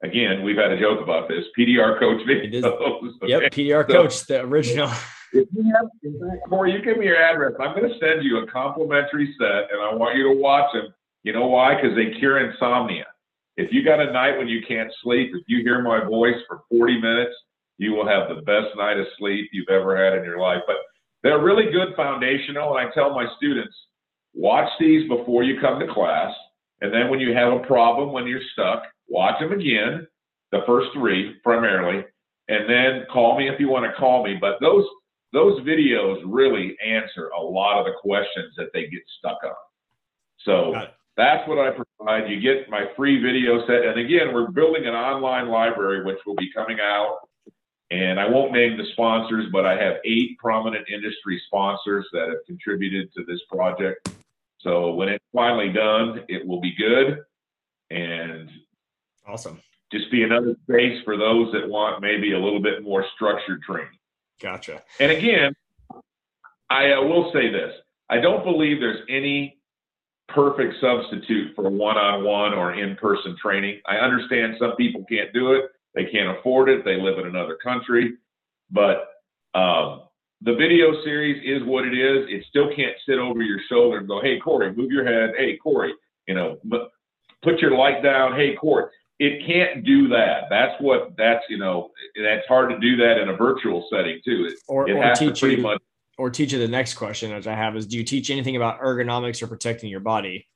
again, 0.04 0.44
we've 0.44 0.58
had 0.58 0.72
a 0.72 0.80
joke 0.80 1.02
about 1.02 1.28
this 1.28 1.46
PDR 1.58 2.00
coach 2.00 2.22
videos. 2.28 3.12
Yep, 3.24 3.52
PDR 3.52 3.88
so, 3.88 3.94
coach, 3.94 4.26
the 4.28 4.42
original. 4.42 4.92
If 5.32 5.48
you 5.54 5.72
have, 5.76 6.50
Corey, 6.50 6.74
you 6.74 6.82
give 6.82 6.98
me 6.98 7.06
your 7.06 7.22
address. 7.22 7.54
I'm 7.60 7.76
going 7.76 7.88
to 7.88 8.00
send 8.00 8.24
you 8.24 8.40
a 8.40 8.48
complimentary 8.48 9.36
set, 9.38 9.72
and 9.72 9.80
I 9.80 9.94
want 9.94 10.18
you 10.18 10.24
to 10.24 10.34
watch 10.34 10.74
them. 10.74 10.92
You 11.22 11.34
know 11.34 11.46
why? 11.46 11.76
Because 11.76 11.96
they 11.96 12.18
cure 12.18 12.40
insomnia. 12.40 13.06
If 13.56 13.72
you 13.72 13.84
got 13.84 14.00
a 14.00 14.12
night 14.12 14.40
when 14.40 14.48
you 14.48 14.62
can't 14.68 14.92
sleep, 15.04 15.30
if 15.36 15.44
you 15.48 15.62
hear 15.62 15.84
my 15.84 16.04
voice 16.04 16.38
for 16.48 16.62
40 16.72 17.00
minutes, 17.00 17.36
you 17.78 17.92
will 17.92 18.08
have 18.08 18.28
the 18.30 18.42
best 18.42 18.76
night 18.76 18.98
of 18.98 19.06
sleep 19.20 19.50
you've 19.54 19.70
ever 19.70 19.96
had 19.96 20.18
in 20.18 20.24
your 20.24 20.40
life. 20.40 20.62
But 20.66 20.78
they're 21.24 21.44
really 21.44 21.72
good 21.72 21.96
foundational, 21.96 22.78
and 22.78 22.88
I 22.88 22.92
tell 22.92 23.14
my 23.14 23.28
students, 23.38 23.76
watch 24.34 24.70
these 24.80 25.08
before 25.08 25.44
you 25.44 25.60
come 25.60 25.80
to 25.80 25.94
class, 25.94 26.34
and 26.82 26.94
then 26.94 27.10
when 27.10 27.20
you 27.20 27.34
have 27.34 27.54
a 27.54 27.60
problem, 27.66 28.12
when 28.12 28.28
you're 28.28 28.42
stuck, 28.54 28.84
watch 29.08 29.40
them 29.40 29.52
again, 29.52 30.08
the 30.52 30.62
first 30.66 30.90
three 30.94 31.36
primarily, 31.44 32.06
and 32.48 32.70
then 32.70 33.06
call 33.12 33.38
me 33.38 33.50
if 33.50 33.60
you 33.60 33.70
want 33.70 33.86
to 33.86 34.00
call 34.00 34.24
me. 34.24 34.38
But 34.40 34.58
those 34.62 34.86
those 35.32 35.62
videos 35.62 36.22
really 36.26 36.76
answer 36.84 37.30
a 37.38 37.42
lot 37.42 37.80
of 37.80 37.86
the 37.86 37.94
questions 38.02 38.54
that 38.58 38.70
they 38.74 38.88
get 38.88 39.02
stuck 39.20 39.38
on. 39.44 39.54
So 40.40 40.74
that's 41.18 41.48
what 41.48 41.60
I 41.60 41.72
provide. 41.72 42.30
You 42.30 42.40
get 42.40 42.70
my 42.70 42.86
free 42.96 43.22
video 43.22 43.66
set. 43.68 43.86
And 43.86 44.00
again, 44.00 44.34
we're 44.34 44.50
building 44.50 44.86
an 44.86 44.96
online 44.96 45.50
library, 45.50 46.04
which 46.04 46.18
will 46.26 46.36
be 46.36 46.52
coming 46.54 46.80
out. 46.82 47.20
And 47.92 48.20
I 48.20 48.28
won't 48.28 48.52
name 48.52 48.78
the 48.78 48.86
sponsors, 48.94 49.48
but 49.52 49.66
I 49.66 49.82
have 49.82 49.96
eight 50.06 50.38
prominent 50.38 50.88
industry 50.90 51.42
sponsors 51.48 52.08
that 52.14 52.30
have 52.30 52.46
contributed 52.46 53.12
to 53.14 53.24
this 53.26 53.40
project. 53.52 54.10
So 54.60 54.94
when 54.94 55.10
it's 55.10 55.26
finally 55.34 55.72
done, 55.72 56.24
it 56.28 56.46
will 56.46 56.62
be 56.62 56.76
good. 56.76 57.20
And 57.90 58.50
awesome. 59.28 59.60
Just 59.92 60.12
be 60.12 60.22
another 60.22 60.56
space 60.70 61.02
for 61.04 61.18
those 61.18 61.52
that 61.54 61.68
want 61.68 62.02
maybe 62.02 62.34
a 62.34 62.40
little 62.40 62.62
bit 62.62 62.84
more 62.84 63.06
structured 63.16 63.64
training. 63.64 63.98
Gotcha. 64.40 64.84
And 65.00 65.12
again, 65.12 65.56
I 66.70 66.92
uh, 66.92 67.02
will 67.02 67.32
say 67.34 67.50
this: 67.52 67.74
I 68.10 68.20
don't 68.20 68.44
believe 68.44 68.80
there's 68.80 69.02
any 69.10 69.58
perfect 70.28 70.76
substitute 70.80 71.56
for 71.56 71.70
one-on-one 71.70 72.54
or 72.54 72.76
in-person 72.76 73.36
training. 73.42 73.82
I 73.88 73.96
understand 73.96 74.56
some 74.60 74.76
people 74.76 75.04
can't 75.10 75.34
do 75.34 75.54
it; 75.54 75.72
they 75.96 76.06
can't 76.06 76.38
afford 76.38 76.70
it. 76.70 76.86
They 76.86 77.00
live 77.00 77.20
in 77.20 77.28
another 77.28 77.58
country, 77.64 78.14
but 78.72 79.08
um, 79.54 80.04
the 80.42 80.56
video 80.56 81.04
series 81.04 81.42
is 81.44 81.68
what 81.68 81.86
it 81.86 81.94
is. 81.94 82.28
It 82.30 82.46
still 82.50 82.74
can't 82.76 82.96
sit 83.08 83.20
over 83.20 83.42
your 83.42 83.60
shoulder 83.70 83.98
and 83.98 84.08
go, 84.08 84.22
"Hey, 84.22 84.40
Corey, 84.40 84.74
move 84.76 84.92
your 84.92 85.06
head." 85.06 85.36
Hey, 85.38 85.58
Corey, 85.58 85.94
you 86.28 86.36
know, 86.36 86.58
put 87.42 87.60
your 87.60 87.76
light 87.76 88.04
down. 88.04 88.36
Hey, 88.36 88.56
Corey 88.56 88.90
it 89.20 89.46
can't 89.46 89.86
do 89.86 90.08
that. 90.08 90.46
That's 90.50 90.82
what 90.82 91.16
that's 91.18 91.44
you 91.50 91.58
know 91.58 91.92
that's 92.22 92.48
hard 92.48 92.70
to 92.70 92.80
do 92.80 92.96
that 92.98 93.20
in 93.22 93.30
a 93.30 93.36
virtual 93.36 93.86
setting 93.92 94.20
too. 94.26 94.48
It, 94.50 94.60
or, 94.68 94.90
it 94.90 94.94
or 94.94 95.14
teach 95.14 95.44
you 95.44 95.58
much, 95.58 95.82
or 96.18 96.30
teach 96.30 96.54
you 96.54 96.60
the 96.60 96.68
next 96.68 96.96
question 96.96 97.32
as 97.34 97.46
I 97.46 97.54
have 97.54 97.76
is 97.76 97.86
do 97.86 97.98
you 97.98 98.04
teach 98.04 98.30
anything 98.30 98.56
about 98.56 98.82
ergonomics 98.82 99.44
or 99.44 99.48
protecting 99.48 99.90
your 99.90 100.00
body? 100.00 100.48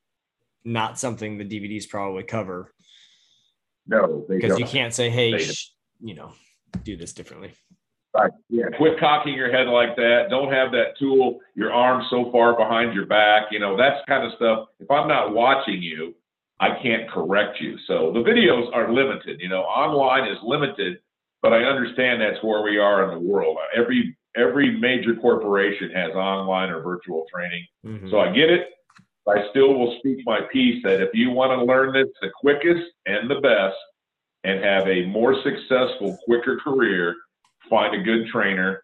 Not 0.64 0.98
something 0.98 1.38
the 1.38 1.44
DVDs 1.44 1.90
probably 1.90 2.24
cover. 2.24 2.74
No, 3.88 4.26
because 4.28 4.58
you 4.58 4.66
can't 4.66 4.94
say, 4.94 5.10
hey, 5.10 5.38
sh- 5.38 5.72
you 6.02 6.16
know, 6.16 6.34
do 6.84 6.96
this 6.96 7.14
differently. 7.14 7.52
Right. 8.14 8.32
Yeah. 8.50 8.66
Quit 8.78 9.00
cocking 9.00 9.34
your 9.34 9.52
head 9.52 9.68
like 9.68 9.96
that. 9.96 10.28
Don't 10.30 10.52
have 10.52 10.72
that 10.72 10.98
tool, 11.00 11.40
your 11.56 11.74
arm 11.74 12.06
so 12.12 12.32
far 12.32 12.56
behind 12.56 12.94
your 12.94 13.08
back. 13.08 13.46
You 13.52 13.60
know, 13.60 13.76
that's 13.76 14.06
kind 14.08 14.26
of 14.26 14.34
stuff. 14.36 14.68
If 14.80 14.90
I'm 14.92 15.08
not 15.08 15.34
watching 15.34 15.82
you, 15.82 16.14
I 16.60 16.80
can't 16.82 17.10
correct 17.10 17.60
you. 17.60 17.78
So 17.88 18.12
the 18.14 18.20
videos 18.20 18.72
are 18.74 18.94
limited. 18.94 19.42
You 19.42 19.50
know, 19.50 19.62
online 19.62 20.32
is 20.32 20.38
limited, 20.44 21.00
but 21.42 21.54
I 21.54 21.64
understand 21.64 22.22
that's 22.22 22.44
where 22.44 22.62
we 22.62 22.78
are 22.78 23.12
in 23.12 23.20
the 23.20 23.28
world. 23.28 23.58
Every 23.76 24.16
every 24.36 24.80
major 24.80 25.16
corporation 25.16 25.92
has 25.92 26.12
online 26.12 26.70
or 26.70 26.82
virtual 26.82 27.26
training. 27.34 27.66
Mm-hmm. 27.86 28.10
So 28.10 28.20
I 28.20 28.28
get 28.32 28.50
it. 28.50 28.68
I 29.28 29.50
still 29.50 29.74
will 29.74 29.98
speak 30.00 30.20
my 30.26 30.42
piece 30.52 30.84
that 30.84 31.02
if 31.02 31.10
you 31.14 31.32
want 31.32 31.58
to 31.58 31.66
learn 31.66 31.94
this 31.94 32.10
the 32.22 32.30
quickest 32.30 32.92
and 33.06 33.30
the 33.30 33.40
best 33.40 33.78
and 34.44 34.64
have 34.64 34.88
a 34.88 35.06
more 35.06 35.36
successful, 35.44 36.18
quicker 36.26 36.58
career, 36.58 37.16
find 37.70 37.96
a 37.96 38.04
good 38.04 38.28
trainer, 38.28 38.84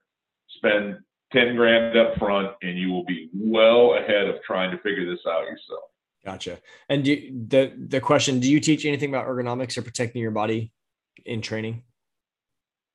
spend 0.58 0.98
10 1.34 1.56
grand 1.56 1.98
up 1.98 2.18
front, 2.18 2.52
and 2.62 2.78
you 2.78 2.90
will 2.90 3.04
be 3.06 3.30
well 3.36 3.96
ahead 3.96 4.28
of 4.28 4.42
trying 4.44 4.72
to 4.72 4.78
figure 4.78 5.10
this 5.10 5.20
out 5.28 5.44
yourself. 5.44 5.84
Gotcha. 6.26 6.60
And 6.90 7.04
do, 7.04 7.16
the 7.48 7.74
the 7.78 8.02
question: 8.02 8.40
Do 8.40 8.52
you 8.52 8.60
teach 8.60 8.86
anything 8.86 9.10
about 9.10 9.26
ergonomics 9.26 9.78
or 9.78 9.82
protecting 9.84 10.22
your 10.22 10.32
body 10.32 10.74
in 11.26 11.42
training? 11.42 11.84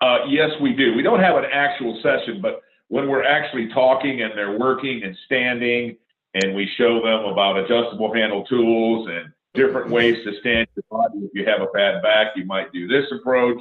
Uh, 0.00 0.26
yes, 0.28 0.50
we 0.61 0.74
do. 0.74 0.94
We 0.94 1.02
don't 1.02 1.20
have 1.20 1.37
an 1.37 1.46
actual 1.50 1.98
session, 2.02 2.40
but 2.42 2.61
when 2.88 3.09
we're 3.09 3.24
actually 3.24 3.68
talking 3.72 4.20
and 4.20 4.33
they're 4.37 4.59
working 4.59 5.02
and 5.02 5.16
standing, 5.24 5.96
and 6.34 6.54
we 6.54 6.68
show 6.76 7.00
them 7.02 7.24
about 7.24 7.58
adjustable 7.58 8.12
handle 8.12 8.44
tools 8.44 9.08
and 9.08 9.32
different 9.54 9.90
ways 9.90 10.16
to 10.24 10.38
stand 10.40 10.66
your 10.74 10.84
body. 10.90 11.18
If 11.18 11.30
you 11.34 11.46
have 11.46 11.60
a 11.60 11.70
bad 11.72 12.02
back, 12.02 12.32
you 12.36 12.44
might 12.44 12.72
do 12.72 12.88
this 12.88 13.06
approach. 13.12 13.58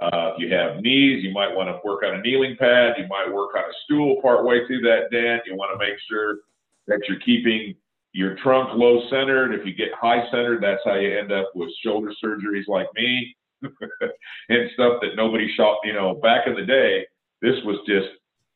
Uh, 0.00 0.32
if 0.34 0.40
you 0.40 0.54
have 0.54 0.80
knees, 0.80 1.24
you 1.24 1.32
might 1.32 1.54
want 1.54 1.68
to 1.68 1.80
work 1.84 2.02
on 2.04 2.14
a 2.14 2.22
kneeling 2.22 2.56
pad. 2.58 2.94
You 2.98 3.06
might 3.08 3.32
work 3.32 3.54
on 3.56 3.64
a 3.64 3.74
stool 3.84 4.20
partway 4.22 4.66
through 4.66 4.82
that 4.82 5.10
dent. 5.10 5.42
You 5.46 5.56
want 5.56 5.78
to 5.78 5.84
make 5.84 5.98
sure 6.08 6.38
that 6.86 7.00
you're 7.08 7.20
keeping 7.20 7.74
your 8.12 8.36
trunk 8.36 8.70
low 8.74 9.08
centered. 9.10 9.52
If 9.52 9.66
you 9.66 9.74
get 9.74 9.92
high 9.92 10.24
centered, 10.30 10.62
that's 10.62 10.82
how 10.84 10.94
you 10.94 11.18
end 11.18 11.32
up 11.32 11.50
with 11.54 11.70
shoulder 11.84 12.12
surgeries 12.24 12.68
like 12.68 12.86
me 12.94 13.36
and 13.62 14.70
stuff 14.74 15.00
that 15.02 15.16
nobody 15.16 15.52
shot. 15.56 15.78
You 15.84 15.94
know, 15.94 16.14
back 16.14 16.46
in 16.46 16.54
the 16.54 16.64
day, 16.64 17.06
this 17.40 17.56
was 17.64 17.78
just 17.86 18.08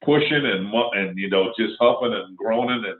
pushing 0.04 0.46
and 0.46 0.72
and 0.94 1.18
you 1.18 1.28
know 1.28 1.52
just 1.58 1.74
huffing 1.80 2.12
and 2.12 2.36
groaning 2.36 2.84
and 2.84 2.98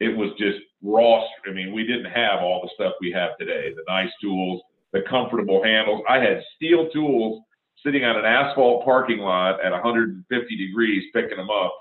it 0.00 0.16
was 0.16 0.30
just 0.38 0.58
raw. 0.82 1.22
I 1.46 1.52
mean, 1.52 1.72
we 1.72 1.86
didn't 1.86 2.10
have 2.10 2.40
all 2.40 2.60
the 2.62 2.70
stuff 2.74 2.94
we 3.00 3.10
have 3.12 3.36
today. 3.38 3.72
The 3.74 3.84
nice 3.88 4.10
tools, 4.20 4.62
the 4.92 5.02
comfortable 5.08 5.62
handles. 5.62 6.02
I 6.08 6.18
had 6.18 6.42
steel 6.56 6.88
tools 6.90 7.42
sitting 7.84 8.04
on 8.04 8.16
an 8.16 8.24
asphalt 8.24 8.84
parking 8.84 9.18
lot 9.18 9.64
at 9.64 9.72
150 9.72 10.56
degrees, 10.56 11.04
picking 11.12 11.36
them 11.36 11.50
up 11.50 11.74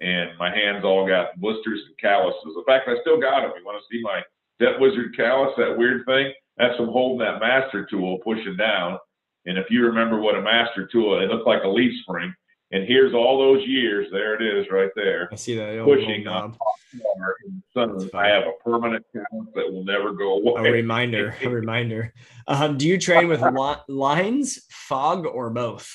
and 0.00 0.36
my 0.38 0.50
hands 0.50 0.84
all 0.84 1.06
got 1.06 1.38
blisters 1.40 1.80
and 1.86 1.96
calluses. 1.98 2.54
In 2.56 2.64
fact, 2.64 2.88
I 2.88 3.00
still 3.00 3.20
got 3.20 3.42
them. 3.42 3.52
You 3.58 3.64
want 3.64 3.80
to 3.80 3.94
see 3.94 4.02
my 4.02 4.22
Dent 4.60 4.80
Wizard 4.80 5.16
callus, 5.16 5.52
that 5.56 5.76
weird 5.76 6.04
thing? 6.06 6.32
That's 6.56 6.76
from 6.76 6.88
holding 6.88 7.18
that 7.18 7.40
master 7.40 7.86
tool, 7.90 8.18
pushing 8.24 8.56
down. 8.56 8.98
And 9.46 9.58
if 9.58 9.66
you 9.70 9.84
remember 9.84 10.20
what 10.20 10.34
a 10.34 10.42
master 10.42 10.88
tool, 10.90 11.20
it 11.20 11.30
looked 11.30 11.46
like 11.46 11.62
a 11.62 11.68
leaf 11.68 11.92
spring. 12.02 12.34
And 12.72 12.84
here's 12.86 13.14
all 13.14 13.38
those 13.38 13.66
years. 13.66 14.08
There 14.10 14.34
it 14.34 14.42
is, 14.42 14.66
right 14.70 14.90
there. 14.96 15.28
I 15.30 15.36
see 15.36 15.54
that 15.56 15.84
pushing 15.84 16.26
on 16.26 16.56
in 16.92 17.62
the 17.62 17.62
sun. 17.72 18.10
I 18.12 18.26
have 18.28 18.44
a 18.44 18.52
permanent 18.64 19.04
talent 19.12 19.54
that 19.54 19.72
will 19.72 19.84
never 19.84 20.12
go 20.12 20.38
away. 20.38 20.68
A 20.68 20.72
reminder. 20.72 21.36
a 21.42 21.48
reminder. 21.48 22.12
Um, 22.48 22.76
do 22.76 22.88
you 22.88 22.98
train 22.98 23.28
with 23.28 23.42
lines, 23.88 24.64
fog, 24.70 25.26
or 25.26 25.50
both? 25.50 25.94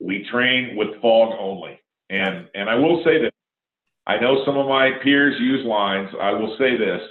We 0.00 0.26
train 0.30 0.76
with 0.76 1.00
fog 1.00 1.34
only, 1.38 1.80
and 2.08 2.48
and 2.54 2.68
I 2.68 2.74
will 2.74 3.04
say 3.04 3.22
that 3.22 3.32
I 4.06 4.18
know 4.18 4.44
some 4.44 4.56
of 4.56 4.66
my 4.66 4.92
peers 5.04 5.38
use 5.40 5.64
lines. 5.64 6.10
I 6.20 6.32
will 6.32 6.56
say 6.58 6.76
this. 6.76 7.02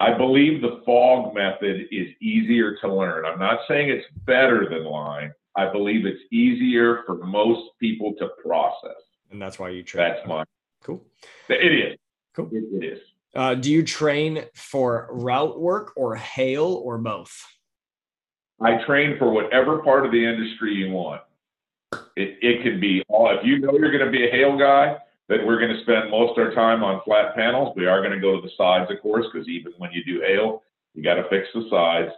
I 0.00 0.16
believe 0.16 0.62
the 0.62 0.80
fog 0.86 1.34
method 1.34 1.86
is 1.92 2.08
easier 2.20 2.74
to 2.76 2.92
learn. 2.92 3.26
I'm 3.26 3.38
not 3.38 3.60
saying 3.68 3.90
it's 3.90 4.06
better 4.24 4.66
than 4.68 4.84
line. 4.84 5.32
I 5.56 5.70
believe 5.70 6.06
it's 6.06 6.22
easier 6.32 7.02
for 7.06 7.16
most 7.16 7.70
people 7.80 8.14
to 8.18 8.28
process. 8.44 9.00
And 9.30 9.40
that's 9.40 9.58
why 9.58 9.70
you 9.70 9.82
train. 9.82 10.08
That's 10.08 10.26
my 10.26 10.44
cool. 10.82 11.04
It 11.48 11.92
is. 11.92 11.98
Cool. 12.34 12.48
it, 12.52 12.64
it 12.82 12.86
is. 12.86 12.98
Uh, 13.34 13.54
do 13.54 13.70
you 13.70 13.82
train 13.82 14.44
for 14.54 15.08
route 15.12 15.60
work 15.60 15.92
or 15.96 16.16
hail 16.16 16.66
or 16.84 16.98
both? 16.98 17.44
I 18.60 18.82
train 18.84 19.16
for 19.18 19.30
whatever 19.30 19.78
part 19.78 20.04
of 20.04 20.12
the 20.12 20.24
industry 20.24 20.74
you 20.74 20.90
want. 20.90 21.22
It, 22.16 22.38
it 22.42 22.62
can 22.62 22.80
be 22.80 23.02
all, 23.08 23.36
if 23.36 23.44
you 23.44 23.58
know 23.58 23.72
you're 23.72 23.92
going 23.92 24.04
to 24.04 24.10
be 24.10 24.28
a 24.28 24.30
hail 24.30 24.58
guy, 24.58 24.98
then 25.28 25.46
we're 25.46 25.58
going 25.58 25.74
to 25.74 25.82
spend 25.82 26.10
most 26.10 26.38
of 26.38 26.46
our 26.46 26.54
time 26.54 26.82
on 26.82 27.00
flat 27.04 27.34
panels. 27.34 27.74
We 27.76 27.86
are 27.86 28.00
going 28.00 28.12
to 28.12 28.20
go 28.20 28.36
to 28.36 28.42
the 28.42 28.52
sides, 28.58 28.90
of 28.90 29.00
course, 29.00 29.26
because 29.32 29.48
even 29.48 29.72
when 29.78 29.92
you 29.92 30.04
do 30.04 30.20
hail, 30.20 30.62
you 30.94 31.02
got 31.02 31.14
to 31.14 31.28
fix 31.30 31.46
the 31.54 31.66
sides. 31.70 32.10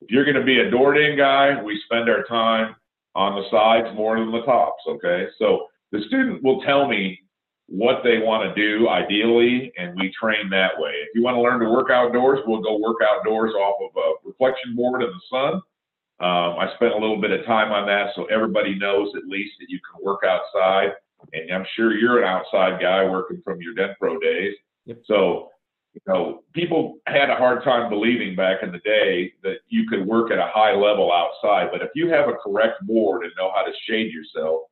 If 0.00 0.10
you're 0.10 0.24
going 0.24 0.36
to 0.36 0.44
be 0.44 0.60
a 0.60 0.70
Dordan 0.70 1.16
guy, 1.16 1.62
we 1.62 1.80
spend 1.84 2.08
our 2.08 2.24
time 2.24 2.76
on 3.14 3.34
the 3.34 3.48
sides 3.50 3.94
more 3.96 4.18
than 4.18 4.30
the 4.30 4.42
tops. 4.42 4.82
Okay. 4.88 5.26
So 5.38 5.66
the 5.92 6.02
student 6.06 6.42
will 6.42 6.60
tell 6.62 6.86
me 6.86 7.18
what 7.66 8.02
they 8.02 8.18
want 8.18 8.48
to 8.48 8.54
do 8.54 8.88
ideally, 8.88 9.72
and 9.76 9.94
we 9.98 10.12
train 10.18 10.48
that 10.50 10.78
way. 10.78 10.92
If 11.02 11.08
you 11.14 11.22
want 11.22 11.36
to 11.36 11.42
learn 11.42 11.60
to 11.60 11.68
work 11.68 11.90
outdoors, 11.90 12.40
we'll 12.46 12.62
go 12.62 12.78
work 12.78 12.96
outdoors 13.02 13.52
off 13.54 13.76
of 13.82 13.90
a 13.96 14.28
reflection 14.28 14.74
board 14.74 15.02
in 15.02 15.08
the 15.08 15.20
sun. 15.28 15.54
Um, 16.20 16.58
I 16.58 16.72
spent 16.74 16.94
a 16.94 16.98
little 16.98 17.20
bit 17.20 17.30
of 17.30 17.44
time 17.44 17.70
on 17.70 17.86
that 17.86 18.10
so 18.16 18.24
everybody 18.24 18.76
knows 18.76 19.12
at 19.16 19.28
least 19.28 19.52
that 19.60 19.66
you 19.68 19.78
can 19.80 20.04
work 20.04 20.20
outside. 20.24 20.94
And 21.32 21.52
I'm 21.52 21.66
sure 21.76 21.96
you're 21.96 22.22
an 22.22 22.24
outside 22.24 22.80
guy 22.80 23.04
working 23.04 23.42
from 23.44 23.60
your 23.60 23.74
Dent 23.74 23.92
Pro 24.00 24.18
days. 24.18 24.54
Yep. 24.86 25.02
So 25.04 25.50
you 25.94 26.00
know, 26.06 26.44
people 26.52 26.98
had 27.06 27.30
a 27.30 27.36
hard 27.36 27.64
time 27.64 27.90
believing 27.90 28.36
back 28.36 28.62
in 28.62 28.72
the 28.72 28.78
day 28.78 29.32
that 29.42 29.58
you 29.68 29.88
could 29.88 30.06
work 30.06 30.30
at 30.30 30.38
a 30.38 30.50
high 30.52 30.74
level 30.74 31.12
outside. 31.12 31.70
But 31.72 31.82
if 31.82 31.90
you 31.94 32.08
have 32.10 32.28
a 32.28 32.34
correct 32.34 32.86
board 32.86 33.24
and 33.24 33.32
know 33.36 33.50
how 33.54 33.62
to 33.62 33.72
shade 33.88 34.12
yourself, 34.12 34.62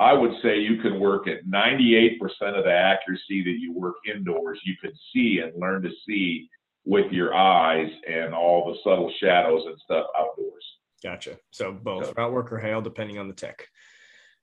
I 0.00 0.12
would 0.12 0.32
say 0.42 0.58
you 0.58 0.80
can 0.80 1.00
work 1.00 1.26
at 1.26 1.46
98% 1.46 2.18
of 2.56 2.64
the 2.64 2.72
accuracy 2.72 3.42
that 3.42 3.58
you 3.58 3.72
work 3.72 3.96
indoors. 4.06 4.60
You 4.64 4.76
can 4.80 4.92
see 5.12 5.40
and 5.40 5.52
learn 5.60 5.82
to 5.82 5.90
see 6.06 6.48
with 6.84 7.10
your 7.12 7.34
eyes 7.34 7.90
and 8.08 8.32
all 8.32 8.72
the 8.72 8.78
subtle 8.84 9.12
shadows 9.20 9.64
and 9.66 9.76
stuff 9.84 10.06
outdoors. 10.16 10.64
Gotcha. 11.02 11.38
So 11.50 11.72
both 11.72 12.06
so, 12.06 12.12
route 12.16 12.32
work 12.32 12.52
or 12.52 12.58
hail, 12.58 12.80
depending 12.80 13.18
on 13.18 13.28
the 13.28 13.34
tech. 13.34 13.66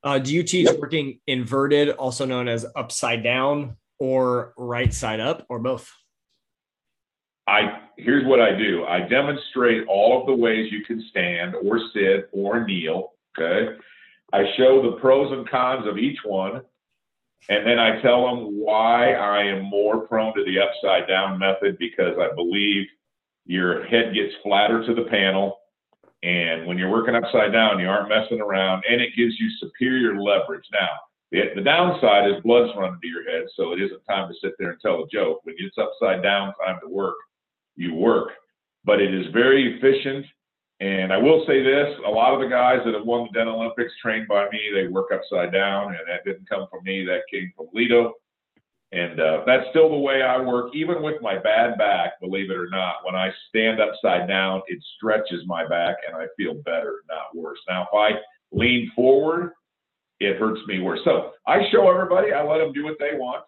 Uh, 0.04 0.19
do 0.19 0.34
you 0.34 0.43
teach 0.43 0.69
working 0.78 1.19
inverted, 1.25 1.89
also 1.89 2.25
known 2.25 2.47
as 2.47 2.65
upside 2.75 3.23
down, 3.23 3.78
or 3.97 4.54
right 4.58 4.93
side 4.93 5.19
up, 5.19 5.45
or 5.49 5.60
both? 5.60 5.91
I 7.47 7.79
here's 7.97 8.25
what 8.25 8.41
I 8.41 8.58
do. 8.58 8.86
I 8.86 9.01
demonstrate 9.01 9.88
all 9.88 10.19
of 10.19 10.27
the 10.27 10.36
ways 10.36 10.71
you 10.71 10.84
can 10.84 11.03
stand 11.10 11.55
or 11.55 11.79
sit 11.93 12.29
or 12.31 12.65
kneel. 12.65 13.13
Okay. 13.38 13.77
I 14.34 14.43
show 14.58 14.81
the 14.81 14.97
pros 14.99 15.31
and 15.31 15.49
cons 15.49 15.88
of 15.88 15.97
each 15.97 16.17
one, 16.25 16.62
and 17.49 17.65
then 17.65 17.79
I 17.79 18.01
tell 18.01 18.25
them 18.25 18.60
why 18.60 19.13
I 19.13 19.43
am 19.43 19.63
more 19.63 20.08
prone 20.08 20.34
to 20.36 20.43
the 20.43 20.60
upside 20.60 21.08
down 21.08 21.39
method 21.39 21.77
because 21.77 22.17
I 22.19 22.34
believe 22.34 22.88
your 23.45 23.86
head 23.86 24.13
gets 24.13 24.34
flatter 24.43 24.86
to 24.86 24.95
the 24.95 25.10
panel. 25.10 25.60
And 26.23 26.65
when 26.65 26.79
you're 26.79 26.89
working 26.89 27.13
upside 27.15 27.53
down, 27.53 27.79
you 27.79 27.88
aren't 27.88 28.10
messing 28.10 28.41
around, 28.41 28.84
and 28.89 28.99
it 28.99 29.15
gives 29.15 29.39
you 29.39 29.47
superior 29.60 30.19
leverage. 30.19 30.65
Now, 30.73 30.89
the, 31.31 31.41
the 31.55 31.62
downside 31.62 32.31
is 32.31 32.41
blood's 32.41 32.73
running 32.75 32.99
to 32.99 33.08
your 33.08 33.29
head, 33.29 33.45
so 33.55 33.73
it 33.73 33.81
isn't 33.81 34.01
time 34.10 34.27
to 34.27 34.36
sit 34.41 34.53
there 34.58 34.71
and 34.71 34.79
tell 34.81 35.03
a 35.03 35.08
joke. 35.08 35.41
When 35.43 35.55
it's 35.60 35.77
upside 35.77 36.23
down, 36.23 36.53
time 36.55 36.79
to 36.81 36.89
work 36.89 37.15
you 37.76 37.94
work. 37.94 38.30
But 38.84 39.02
it 39.02 39.14
is 39.14 39.32
very 39.34 39.78
efficient. 39.78 40.26
And 40.82 41.14
I 41.14 41.18
will 41.18 41.46
say 41.48 41.64
this 41.64 41.88
a 42.06 42.10
lot 42.10 42.34
of 42.34 42.42
the 42.42 42.48
guys 42.48 42.80
that 42.86 42.94
have 42.94 43.06
won 43.06 43.28
the 43.32 43.40
Dent 43.40 43.50
Olympics 43.50 43.94
trained 44.02 44.28
by 44.28 44.50
me, 44.52 44.60
they 44.74 44.88
work 44.88 45.08
upside 45.14 45.54
down, 45.54 45.88
and 45.88 46.04
that 46.08 46.26
didn't 46.26 46.50
come 46.50 46.68
from 46.70 46.84
me, 46.84 47.06
that 47.06 47.22
came 47.32 47.52
from 47.56 47.68
Lito. 47.74 48.12
And 48.92 49.20
uh, 49.20 49.44
that's 49.46 49.66
still 49.72 49.90
the 49.90 49.98
way 49.98 50.22
I 50.22 50.40
work, 50.40 50.76
even 50.76 51.02
with 51.02 51.22
my 51.22 51.38
bad 51.38 51.78
back, 51.78 52.20
believe 52.22 52.52
it 52.52 52.58
or 52.58 52.70
not. 52.70 52.98
When 53.04 53.16
I 53.16 53.30
stand 53.50 53.82
upside 53.82 54.28
down, 54.28 54.62
it 54.68 54.82
stretches 54.96 55.42
my 55.46 55.68
back 55.68 55.96
and 56.08 56.16
I 56.16 56.28
feel 56.38 56.54
better, 56.64 57.02
not 57.10 57.36
worse. 57.36 57.60
Now, 57.68 57.84
if 57.84 57.88
I 57.94 58.20
lean 58.52 58.92
forward, 58.96 59.52
it 60.20 60.38
hurts 60.38 60.62
me 60.68 60.80
worse. 60.80 61.00
So 61.04 61.32
I 61.48 61.70
show 61.72 61.90
everybody, 61.90 62.32
I 62.32 62.44
let 62.44 62.60
them 62.60 62.74
do 62.74 62.84
what 62.84 62.98
they 63.00 63.18
want. 63.18 63.44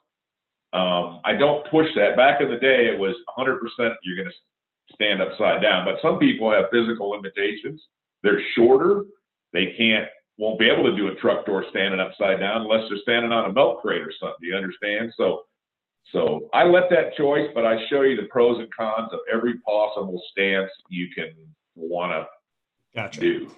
Um, 0.73 1.21
I 1.23 1.33
don't 1.33 1.69
push 1.69 1.87
that. 1.95 2.15
Back 2.15 2.41
in 2.41 2.49
the 2.49 2.57
day, 2.57 2.87
it 2.87 2.99
was 2.99 3.15
100% 3.37 3.59
you're 4.03 4.15
going 4.15 4.27
to 4.27 4.93
stand 4.93 5.21
upside 5.21 5.61
down. 5.61 5.85
But 5.85 6.01
some 6.01 6.19
people 6.19 6.51
have 6.51 6.65
physical 6.71 7.09
limitations. 7.09 7.81
They're 8.23 8.41
shorter. 8.55 9.05
They 9.53 9.73
can't, 9.77 10.07
won't 10.37 10.59
be 10.59 10.69
able 10.69 10.83
to 10.83 10.95
do 10.95 11.07
a 11.07 11.15
truck 11.15 11.45
door 11.45 11.65
standing 11.69 11.99
upside 11.99 12.39
down 12.39 12.61
unless 12.61 12.89
they're 12.89 12.99
standing 13.01 13.31
on 13.31 13.49
a 13.49 13.53
milk 13.53 13.81
crate 13.81 14.01
or 14.01 14.11
something. 14.19 14.37
Do 14.41 14.47
you 14.47 14.55
understand? 14.55 15.13
So, 15.15 15.43
so 16.11 16.49
I 16.53 16.63
let 16.63 16.89
that 16.89 17.15
choice, 17.15 17.49
but 17.53 17.65
I 17.65 17.87
show 17.89 18.01
you 18.01 18.15
the 18.15 18.27
pros 18.29 18.59
and 18.59 18.73
cons 18.73 19.09
of 19.13 19.19
every 19.31 19.59
possible 19.59 20.21
stance 20.31 20.69
you 20.89 21.07
can 21.13 21.31
want 21.75 22.11
to 22.11 22.27
gotcha. 22.95 23.19
do. 23.19 23.51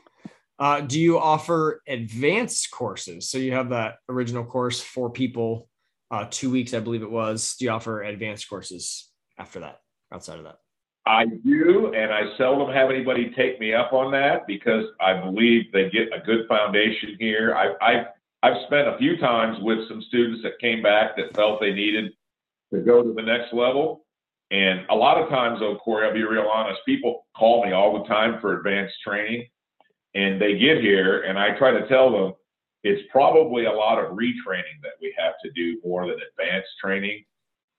Uh, 0.58 0.82
do 0.82 1.00
you 1.00 1.17
offer 1.17 1.82
advanced 1.88 2.69
courses? 2.72 3.30
So 3.30 3.38
you 3.38 3.54
have 3.54 3.69
that 3.69 3.95
original 4.10 4.43
course 4.43 4.82
for 4.82 5.10
people 5.10 5.69
uh, 6.12 6.26
two 6.30 6.50
weeks, 6.50 6.74
I 6.74 6.80
believe 6.80 7.04
it 7.04 7.12
was. 7.12 7.56
Do 7.58 7.65
you 7.65 7.72
offer 7.72 8.04
advanced 8.04 8.50
courses 8.50 9.10
after 9.38 9.60
that, 9.62 9.80
outside 10.12 10.39
of 10.39 10.45
that? 10.45 10.58
I 11.06 11.26
do, 11.26 11.93
and 11.95 12.13
I 12.13 12.36
seldom 12.38 12.72
have 12.74 12.89
anybody 12.89 13.32
take 13.36 13.60
me 13.60 13.74
up 13.74 13.93
on 13.93 14.12
that 14.12 14.45
because 14.45 14.86
I 15.02 15.19
believe 15.19 15.72
they 15.72 15.89
get 15.89 16.10
a 16.13 16.24
good 16.24 16.48
foundation 16.48 17.15
here. 17.19 17.56
I've, 17.56 17.76
I've, 17.82 18.06
I've 18.43 18.62
spent 18.67 18.88
a 18.88 18.98
few 18.98 19.17
times 19.17 19.58
with 19.62 19.88
some 19.88 20.02
students 20.08 20.43
that 20.43 20.60
came 20.60 20.84
back 20.84 21.15
that 21.17 21.36
felt 21.36 21.62
they 21.62 21.74
needed 21.74 22.12
to 22.74 22.82
go 22.82 23.02
to 23.02 23.13
the 23.13 23.22
next 23.22 23.54
level. 23.54 24.06
And 24.52 24.82
a 24.89 24.95
lot 24.95 25.17
of 25.17 25.30
times, 25.30 25.60
though, 25.60 25.78
Corey, 25.78 26.08
I'll 26.08 26.13
be 26.13 26.24
real 26.24 26.50
honest, 26.52 26.80
people 26.86 27.26
call 27.36 27.65
me 27.65 27.72
all 27.72 28.00
the 28.00 28.08
time 28.08 28.39
for 28.41 28.58
advanced 28.58 28.95
training. 29.06 29.48
And 30.15 30.41
they 30.41 30.58
get 30.58 30.82
here, 30.82 31.22
and 31.22 31.38
I 31.38 31.58
try 31.58 31.72
to 31.72 31.88
tell 31.88 32.12
them, 32.12 32.34
it's 32.84 33.02
probably 33.12 33.65
a 33.65 33.72
lot 33.72 34.00
of 34.00 34.12
retraining 34.12 34.80
that 34.84 34.94
we 35.02 35.13
have 35.18 35.34
to 35.44 35.52
do 35.52 35.80
more 35.84 36.08
than 36.08 36.18
advanced 36.32 36.70
training. 36.82 37.24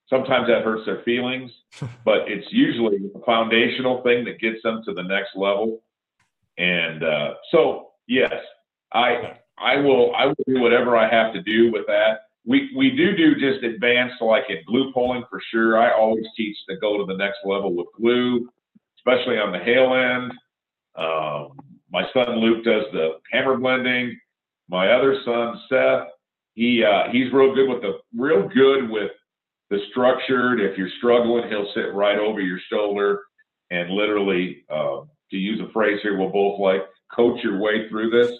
Sometimes 0.09 0.47
that 0.47 0.63
hurts 0.63 0.85
their 0.85 1.01
feelings, 1.03 1.51
but 2.05 2.27
it's 2.27 2.47
usually 2.51 2.97
a 3.15 3.25
foundational 3.25 4.01
thing 4.03 4.25
that 4.25 4.39
gets 4.39 4.61
them 4.63 4.81
to 4.85 4.93
the 4.93 5.03
next 5.03 5.35
level. 5.35 5.81
And 6.57 7.03
uh, 7.03 7.33
so, 7.51 7.91
yes, 8.07 8.33
I 8.93 9.37
I 9.57 9.77
will 9.77 10.13
I 10.15 10.27
will 10.27 10.35
do 10.45 10.59
whatever 10.59 10.97
I 10.97 11.09
have 11.09 11.33
to 11.33 11.41
do 11.41 11.71
with 11.71 11.85
that. 11.87 12.21
We 12.45 12.71
we 12.75 12.91
do 12.91 13.15
do 13.15 13.35
just 13.35 13.63
advanced 13.63 14.21
like 14.21 14.43
in 14.49 14.57
glue 14.67 14.91
pulling 14.93 15.23
for 15.29 15.41
sure. 15.51 15.79
I 15.79 15.93
always 15.93 16.25
teach 16.35 16.57
to 16.69 16.75
go 16.77 16.97
to 16.97 17.05
the 17.05 17.17
next 17.17 17.39
level 17.45 17.73
with 17.73 17.87
glue, 17.97 18.49
especially 18.97 19.37
on 19.37 19.51
the 19.51 19.59
hail 19.59 19.93
end. 19.93 20.33
Um, 20.95 21.57
my 21.89 22.03
son 22.13 22.39
Luke 22.39 22.63
does 22.65 22.83
the 22.91 23.19
hammer 23.31 23.57
blending 23.57 24.19
my 24.71 24.91
other 24.91 25.17
son 25.23 25.61
Seth, 25.69 26.07
he 26.55 26.83
uh, 26.83 27.11
he's 27.11 27.31
real 27.31 27.53
good 27.53 27.69
with 27.69 27.81
the 27.81 27.99
real 28.17 28.47
good 28.47 28.89
with 28.89 29.11
the 29.69 29.79
structured. 29.91 30.59
If 30.59 30.77
you're 30.77 30.89
struggling, 30.97 31.47
he'll 31.49 31.71
sit 31.75 31.93
right 31.93 32.17
over 32.17 32.41
your 32.41 32.59
shoulder 32.71 33.21
and 33.71 33.89
literally, 33.89 34.65
uh, 34.69 35.01
to 35.31 35.37
use 35.37 35.61
a 35.61 35.71
phrase 35.71 35.99
here, 36.03 36.17
we'll 36.17 36.29
both 36.29 36.59
like 36.59 36.81
coach 37.11 37.41
your 37.41 37.57
way 37.57 37.87
through 37.87 38.09
this. 38.09 38.37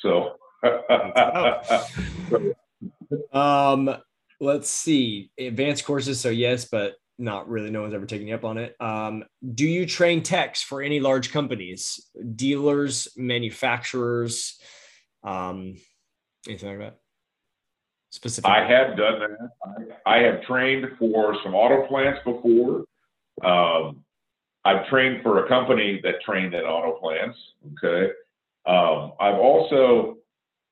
So, 0.00 0.36
um, 3.32 3.94
let's 4.40 4.70
see 4.70 5.30
advanced 5.38 5.84
courses. 5.84 6.20
So 6.20 6.30
yes, 6.30 6.64
but 6.64 6.94
not 7.18 7.48
really. 7.48 7.70
No 7.70 7.82
one's 7.82 7.92
ever 7.92 8.06
taken 8.06 8.26
you 8.26 8.34
up 8.34 8.44
on 8.44 8.56
it. 8.56 8.74
Um, 8.80 9.24
do 9.54 9.66
you 9.66 9.84
train 9.84 10.22
techs 10.22 10.62
for 10.62 10.80
any 10.80 11.00
large 11.00 11.30
companies, 11.30 12.08
dealers, 12.34 13.08
manufacturers? 13.14 14.58
Um, 15.24 15.76
anything 16.48 16.68
like 16.68 16.78
that? 16.78 16.98
Specific. 18.10 18.50
I 18.50 18.66
have 18.66 18.96
done 18.96 19.20
that. 19.20 19.98
I, 20.06 20.16
I 20.16 20.22
have 20.22 20.42
trained 20.42 20.86
for 20.98 21.36
some 21.42 21.54
auto 21.54 21.86
plants 21.86 22.20
before. 22.24 22.84
Um, 23.42 24.04
I've 24.64 24.86
trained 24.88 25.22
for 25.22 25.44
a 25.44 25.48
company 25.48 26.00
that 26.02 26.20
trained 26.24 26.54
at 26.54 26.64
auto 26.64 26.98
plants. 27.00 27.38
Okay. 27.82 28.12
Um, 28.66 29.12
I've 29.18 29.38
also 29.38 30.18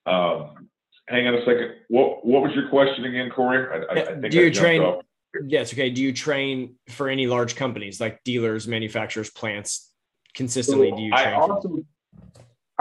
Um, 0.07 0.69
hang 1.09 1.27
on 1.27 1.35
a 1.35 1.45
second. 1.45 1.75
What 1.89 2.25
what 2.25 2.43
was 2.43 2.53
your 2.55 2.69
question 2.69 3.05
again, 3.05 3.31
Corey? 3.31 3.67
I, 3.71 3.95
I, 3.95 4.03
I 4.03 4.21
think 4.21 4.33
do 4.33 4.39
you 4.39 4.51
train? 4.51 4.83
Off. 4.83 5.05
Yes. 5.47 5.73
Okay. 5.73 5.91
Do 5.91 6.03
you 6.03 6.13
train 6.13 6.77
for 6.89 7.09
any 7.09 7.27
large 7.27 7.55
companies 7.55 8.01
like 8.01 8.23
dealers, 8.25 8.67
manufacturers, 8.67 9.31
plants 9.31 9.93
consistently? 10.35 10.91
So 10.91 10.97
do 10.97 11.03
you 11.03 11.11
train? 11.11 11.27
I 11.27 11.33
also, 11.35 11.85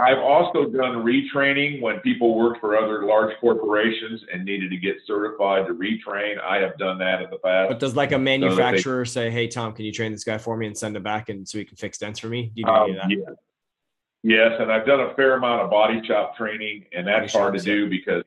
I've 0.00 0.18
also 0.18 0.64
done 0.66 1.04
retraining 1.04 1.80
when 1.80 2.00
people 2.00 2.34
worked 2.34 2.60
for 2.60 2.76
other 2.76 3.04
large 3.04 3.36
corporations 3.40 4.22
and 4.32 4.44
needed 4.44 4.70
to 4.70 4.76
get 4.76 4.96
certified 5.06 5.66
to 5.66 5.74
retrain. 5.74 6.40
I 6.40 6.56
have 6.58 6.76
done 6.78 6.98
that 6.98 7.22
in 7.22 7.30
the 7.30 7.38
past. 7.38 7.70
But 7.70 7.78
does 7.78 7.94
like 7.94 8.12
a 8.12 8.18
manufacturer 8.18 9.04
so 9.04 9.20
they, 9.20 9.28
say, 9.28 9.30
"Hey 9.30 9.48
Tom, 9.48 9.72
can 9.72 9.84
you 9.84 9.92
train 9.92 10.12
this 10.12 10.24
guy 10.24 10.38
for 10.38 10.56
me 10.56 10.66
and 10.66 10.76
send 10.76 10.96
him 10.96 11.02
back 11.02 11.28
and 11.28 11.46
so 11.48 11.58
he 11.58 11.64
can 11.64 11.76
fix 11.76 11.98
dents 11.98 12.18
for 12.18 12.28
me?" 12.28 12.50
Do 12.54 12.60
you 12.60 12.66
do 12.66 12.72
um, 12.72 12.94
that? 12.94 13.10
Yeah. 13.10 13.34
Yes, 14.22 14.52
and 14.58 14.70
I've 14.70 14.86
done 14.86 15.00
a 15.00 15.14
fair 15.14 15.36
amount 15.36 15.62
of 15.62 15.70
body 15.70 16.02
shop 16.06 16.36
training, 16.36 16.84
and 16.92 17.06
that's 17.06 17.32
hard 17.32 17.56
to 17.56 17.60
do 17.60 17.88
because 17.88 18.22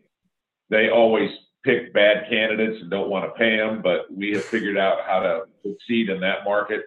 they 0.69 0.89
always 0.89 1.29
pick 1.63 1.93
bad 1.93 2.27
candidates 2.29 2.81
and 2.81 2.89
don't 2.89 3.09
want 3.09 3.25
to 3.25 3.31
pay 3.37 3.57
them. 3.57 3.81
But 3.81 4.11
we 4.11 4.31
have 4.31 4.43
figured 4.43 4.77
out 4.77 4.99
how 5.05 5.19
to 5.19 5.43
succeed 5.63 6.09
in 6.09 6.19
that 6.21 6.45
market. 6.45 6.81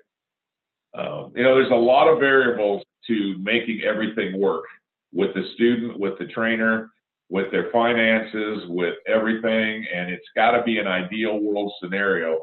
Um, 0.94 1.32
you 1.36 1.42
know, 1.42 1.54
there's 1.54 1.70
a 1.70 1.74
lot 1.74 2.08
of 2.08 2.18
variables 2.18 2.82
to 3.06 3.36
making 3.38 3.82
everything 3.82 4.38
work 4.40 4.64
with 5.12 5.34
the 5.34 5.44
student, 5.54 5.98
with 5.98 6.18
the 6.18 6.26
trainer, 6.26 6.90
with 7.28 7.50
their 7.50 7.70
finances, 7.70 8.64
with 8.68 8.94
everything. 9.06 9.84
And 9.94 10.10
it's 10.10 10.28
got 10.34 10.52
to 10.52 10.62
be 10.62 10.78
an 10.78 10.86
ideal 10.86 11.38
world 11.38 11.72
scenario 11.82 12.40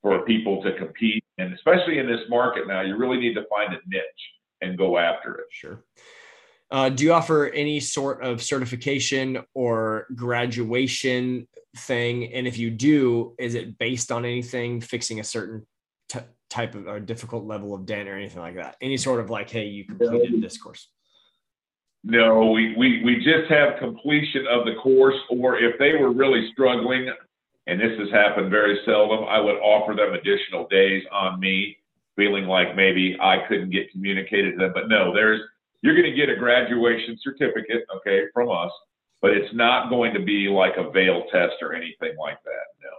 for 0.00 0.24
people 0.24 0.62
to 0.62 0.72
compete. 0.76 1.24
And 1.38 1.52
especially 1.54 1.98
in 1.98 2.06
this 2.06 2.20
market 2.28 2.66
now, 2.66 2.82
you 2.82 2.96
really 2.96 3.18
need 3.18 3.34
to 3.34 3.44
find 3.48 3.72
a 3.72 3.78
niche 3.86 4.02
and 4.60 4.78
go 4.78 4.98
after 4.98 5.34
it. 5.36 5.46
Sure. 5.50 5.84
Uh, 6.70 6.88
do 6.88 7.04
you 7.04 7.12
offer 7.12 7.48
any 7.48 7.80
sort 7.80 8.22
of 8.22 8.42
certification 8.42 9.42
or 9.54 10.06
graduation 10.14 11.46
thing? 11.76 12.32
And 12.32 12.46
if 12.46 12.56
you 12.56 12.70
do, 12.70 13.34
is 13.38 13.54
it 13.54 13.76
based 13.76 14.10
on 14.10 14.24
anything 14.24 14.80
fixing 14.80 15.20
a 15.20 15.24
certain 15.24 15.66
type 16.52 16.74
of 16.74 16.86
or 16.86 17.00
difficult 17.00 17.44
level 17.44 17.74
of 17.74 17.86
dent 17.86 18.08
or 18.08 18.16
anything 18.16 18.40
like 18.40 18.56
that? 18.56 18.76
Any 18.80 18.98
sort 18.98 19.20
of 19.20 19.30
like, 19.30 19.50
hey, 19.50 19.66
you 19.66 19.84
completed 19.84 20.42
this 20.42 20.58
course? 20.58 20.88
No, 22.04 22.50
we, 22.50 22.74
we, 22.76 23.02
we 23.04 23.16
just 23.16 23.48
have 23.48 23.78
completion 23.78 24.46
of 24.50 24.66
the 24.66 24.74
course, 24.82 25.14
or 25.30 25.58
if 25.58 25.78
they 25.78 25.94
were 25.94 26.12
really 26.12 26.50
struggling, 26.52 27.08
and 27.66 27.80
this 27.80 27.98
has 27.98 28.10
happened 28.10 28.50
very 28.50 28.78
seldom, 28.84 29.24
I 29.24 29.38
would 29.40 29.56
offer 29.56 29.94
them 29.94 30.12
additional 30.12 30.66
days 30.68 31.04
on 31.10 31.40
me, 31.40 31.78
feeling 32.16 32.44
like 32.44 32.76
maybe 32.76 33.16
I 33.20 33.46
couldn't 33.48 33.70
get 33.70 33.90
communicated 33.90 34.52
to 34.52 34.58
them. 34.58 34.72
But 34.74 34.88
no, 34.88 35.14
there's 35.14 35.40
you're 35.80 35.94
going 35.94 36.10
to 36.10 36.16
get 36.16 36.28
a 36.28 36.36
graduation 36.36 37.18
certificate, 37.22 37.84
okay, 37.96 38.24
from 38.34 38.50
us, 38.50 38.70
but 39.20 39.30
it's 39.30 39.54
not 39.54 39.88
going 39.88 40.12
to 40.14 40.20
be 40.20 40.48
like 40.48 40.74
a 40.76 40.90
veil 40.90 41.24
test 41.32 41.54
or 41.62 41.72
anything 41.72 42.16
like 42.18 42.38
that. 42.44 42.66
No. 42.82 42.90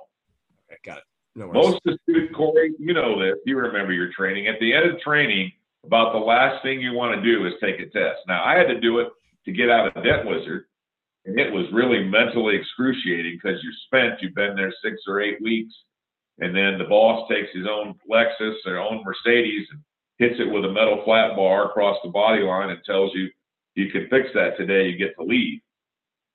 Okay, 0.65 0.79
got 0.83 0.97
it. 0.97 1.03
No 1.35 1.51
Most 1.51 1.77
of 1.77 1.81
the 1.85 1.97
students, 2.03 2.35
Corey, 2.35 2.73
you 2.77 2.93
know 2.93 3.19
this, 3.19 3.37
you 3.45 3.57
remember 3.57 3.91
your 3.91 4.11
training. 4.13 4.47
At 4.47 4.59
the 4.59 4.73
end 4.73 4.89
of 4.89 4.99
training, 4.99 5.51
about 5.85 6.13
the 6.13 6.19
last 6.19 6.61
thing 6.63 6.79
you 6.79 6.93
want 6.93 7.15
to 7.15 7.21
do 7.21 7.45
is 7.47 7.53
take 7.59 7.79
a 7.79 7.89
test. 7.89 8.21
Now, 8.27 8.43
I 8.43 8.55
had 8.55 8.67
to 8.67 8.79
do 8.79 8.99
it 8.99 9.07
to 9.45 9.51
get 9.51 9.69
out 9.69 9.87
of 9.87 10.03
Dent 10.03 10.27
Wizard, 10.27 10.65
and 11.25 11.39
it 11.39 11.51
was 11.51 11.65
really 11.73 12.03
mentally 12.03 12.55
excruciating 12.55 13.39
because 13.41 13.59
you're 13.63 13.73
spent. 13.87 14.21
You've 14.21 14.35
been 14.35 14.55
there 14.55 14.73
six 14.83 15.01
or 15.07 15.21
eight 15.21 15.41
weeks, 15.41 15.73
and 16.39 16.55
then 16.55 16.77
the 16.77 16.85
boss 16.85 17.27
takes 17.29 17.49
his 17.53 17.65
own 17.67 17.95
Lexus 18.09 18.55
or 18.65 18.77
own 18.77 19.03
Mercedes 19.03 19.67
and 19.71 19.81
hits 20.19 20.39
it 20.39 20.51
with 20.51 20.65
a 20.65 20.71
metal 20.71 21.01
flat 21.03 21.35
bar 21.35 21.65
across 21.65 21.97
the 22.03 22.11
body 22.11 22.43
line 22.43 22.69
and 22.69 22.79
tells 22.85 23.11
you 23.15 23.27
you 23.75 23.91
can 23.91 24.07
fix 24.09 24.29
that 24.35 24.55
today. 24.57 24.87
You 24.87 24.97
get 24.97 25.15
to 25.17 25.23
leave. 25.23 25.59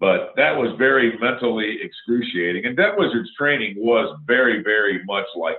But 0.01 0.35
that 0.37 0.57
was 0.57 0.77
very 0.79 1.19
mentally 1.19 1.79
excruciating. 1.83 2.67
And 2.67 2.77
Dent 2.77 2.97
Wizard's 2.97 3.35
training 3.37 3.75
was 3.79 4.17
very, 4.27 4.63
very 4.63 5.03
much 5.05 5.27
like 5.35 5.57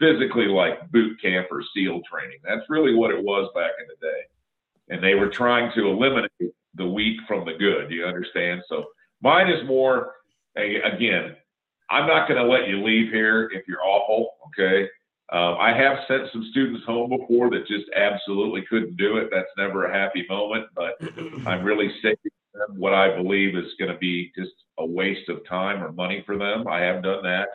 physically 0.00 0.46
like 0.46 0.90
boot 0.90 1.20
camp 1.20 1.48
or 1.50 1.62
SEAL 1.74 2.00
training. 2.10 2.38
That's 2.42 2.68
really 2.68 2.94
what 2.94 3.10
it 3.10 3.22
was 3.22 3.50
back 3.54 3.72
in 3.78 3.86
the 3.88 4.06
day. 4.06 4.22
And 4.88 5.02
they 5.02 5.14
were 5.14 5.28
trying 5.28 5.70
to 5.74 5.88
eliminate 5.88 6.54
the 6.74 6.86
weak 6.86 7.18
from 7.28 7.44
the 7.44 7.52
good. 7.52 7.90
You 7.90 8.06
understand? 8.06 8.62
So 8.68 8.84
mine 9.20 9.48
is 9.50 9.66
more, 9.66 10.14
again, 10.56 11.36
I'm 11.90 12.06
not 12.06 12.26
going 12.26 12.42
to 12.42 12.50
let 12.50 12.68
you 12.68 12.82
leave 12.82 13.12
here 13.12 13.50
if 13.52 13.68
you're 13.68 13.84
awful. 13.84 14.30
Okay. 14.48 14.88
Um, 15.32 15.56
I 15.58 15.74
have 15.76 15.98
sent 16.06 16.30
some 16.32 16.46
students 16.50 16.84
home 16.86 17.10
before 17.10 17.50
that 17.50 17.66
just 17.66 17.86
absolutely 17.96 18.62
couldn't 18.68 18.96
do 18.96 19.16
it. 19.18 19.28
That's 19.30 19.48
never 19.56 19.84
a 19.84 19.92
happy 19.92 20.26
moment, 20.28 20.66
but 20.74 20.94
I'm 21.46 21.64
really 21.64 21.90
saving 22.02 22.18
what 22.70 22.94
I 22.94 23.16
believe 23.16 23.56
is 23.56 23.74
going 23.78 23.92
to 23.92 23.98
be 23.98 24.32
just 24.36 24.52
a 24.78 24.86
waste 24.86 25.28
of 25.28 25.46
time 25.46 25.82
or 25.82 25.92
money 25.92 26.22
for 26.24 26.36
them. 26.36 26.66
I 26.68 26.80
have 26.80 27.02
done 27.02 27.22
that. 27.24 27.48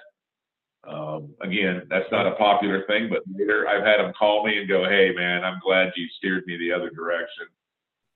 Um, 0.87 1.33
again, 1.41 1.83
that's 1.89 2.09
not 2.11 2.25
a 2.25 2.35
popular 2.35 2.85
thing, 2.87 3.09
but 3.09 3.21
later 3.33 3.67
I've 3.67 3.85
had 3.85 3.97
them 3.99 4.13
call 4.17 4.45
me 4.45 4.57
and 4.57 4.67
go, 4.67 4.85
"Hey, 4.85 5.11
man, 5.13 5.43
I'm 5.43 5.59
glad 5.59 5.91
you 5.95 6.07
steered 6.17 6.45
me 6.45 6.57
the 6.57 6.71
other 6.71 6.89
direction." 6.89 7.47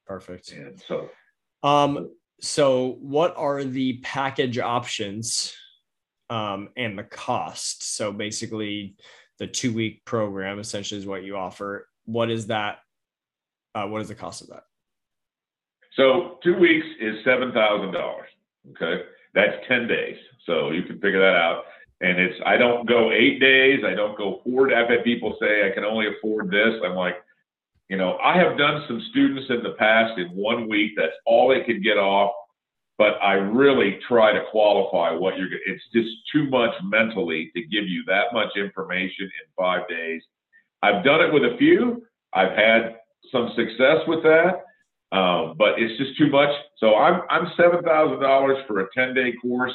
Perfect. 0.07 0.51
And 0.53 0.79
so, 0.79 1.09
um, 1.61 2.11
so 2.39 2.97
what 3.01 3.35
are 3.37 3.63
the 3.63 3.99
package 3.99 4.59
options, 4.59 5.53
um, 6.29 6.69
and 6.77 6.97
the 6.97 7.03
cost? 7.03 7.95
So 7.95 8.11
basically, 8.13 8.95
the 9.39 9.47
two 9.47 9.73
week 9.73 10.05
program 10.05 10.59
essentially 10.59 10.99
is 10.99 11.05
what 11.05 11.23
you 11.23 11.35
offer. 11.35 11.89
What 12.05 12.31
is 12.31 12.47
that? 12.47 12.79
Uh, 13.75 13.87
what 13.87 14.01
is 14.01 14.07
the 14.07 14.15
cost 14.15 14.41
of 14.41 14.47
that? 14.49 14.63
So 15.95 16.39
two 16.43 16.57
weeks 16.57 16.85
is 16.99 17.15
seven 17.23 17.51
thousand 17.51 17.93
dollars. 17.93 18.27
Okay, 18.71 19.03
that's 19.33 19.57
ten 19.67 19.87
days. 19.87 20.17
So 20.45 20.71
you 20.71 20.83
can 20.83 20.99
figure 20.99 21.19
that 21.19 21.35
out 21.35 21.63
and 22.03 22.19
it's 22.19 22.35
I 22.45 22.57
don't 22.57 22.87
go 22.87 23.11
eight 23.11 23.39
days, 23.39 23.79
I 23.85 23.95
don't 23.95 24.17
go 24.17 24.41
four. 24.43 24.73
I've 24.75 24.89
had 24.89 25.05
people 25.05 25.37
say 25.39 25.65
I 25.65 25.73
can 25.73 25.85
only 25.85 26.07
afford 26.07 26.51
this. 26.51 26.75
I'm 26.85 26.95
like, 26.95 27.15
you 27.89 27.97
know, 27.97 28.17
I 28.17 28.37
have 28.37 28.57
done 28.57 28.83
some 28.87 29.01
students 29.11 29.49
in 29.49 29.63
the 29.63 29.75
past 29.79 30.19
in 30.19 30.27
one 30.35 30.67
week. 30.67 30.91
That's 30.97 31.13
all 31.25 31.47
they 31.47 31.63
could 31.63 31.81
get 31.81 31.97
off. 31.97 32.33
But 32.97 33.13
I 33.23 33.33
really 33.33 33.99
try 34.07 34.33
to 34.33 34.43
qualify 34.51 35.11
what 35.13 35.37
you're. 35.37 35.47
It's 35.65 35.83
just 35.93 36.09
too 36.31 36.49
much 36.49 36.73
mentally 36.83 37.51
to 37.55 37.61
give 37.61 37.87
you 37.87 38.03
that 38.07 38.33
much 38.33 38.49
information 38.57 39.25
in 39.25 39.53
five 39.57 39.87
days. 39.87 40.21
I've 40.83 41.03
done 41.05 41.21
it 41.21 41.33
with 41.33 41.43
a 41.43 41.57
few. 41.57 42.03
I've 42.33 42.51
had 42.51 42.97
some 43.31 43.51
success 43.55 43.99
with 44.07 44.21
that, 44.23 44.62
um, 45.13 45.55
but 45.57 45.79
it's 45.79 45.97
just 45.99 46.17
too 46.19 46.31
much. 46.31 46.51
So 46.79 46.95
I'm 46.97 47.23
I'm 47.31 47.47
seven 47.57 47.83
thousand 47.83 48.21
dollars 48.21 48.59
for 48.67 48.81
a 48.81 48.87
ten 48.97 49.15
day 49.15 49.33
course. 49.41 49.73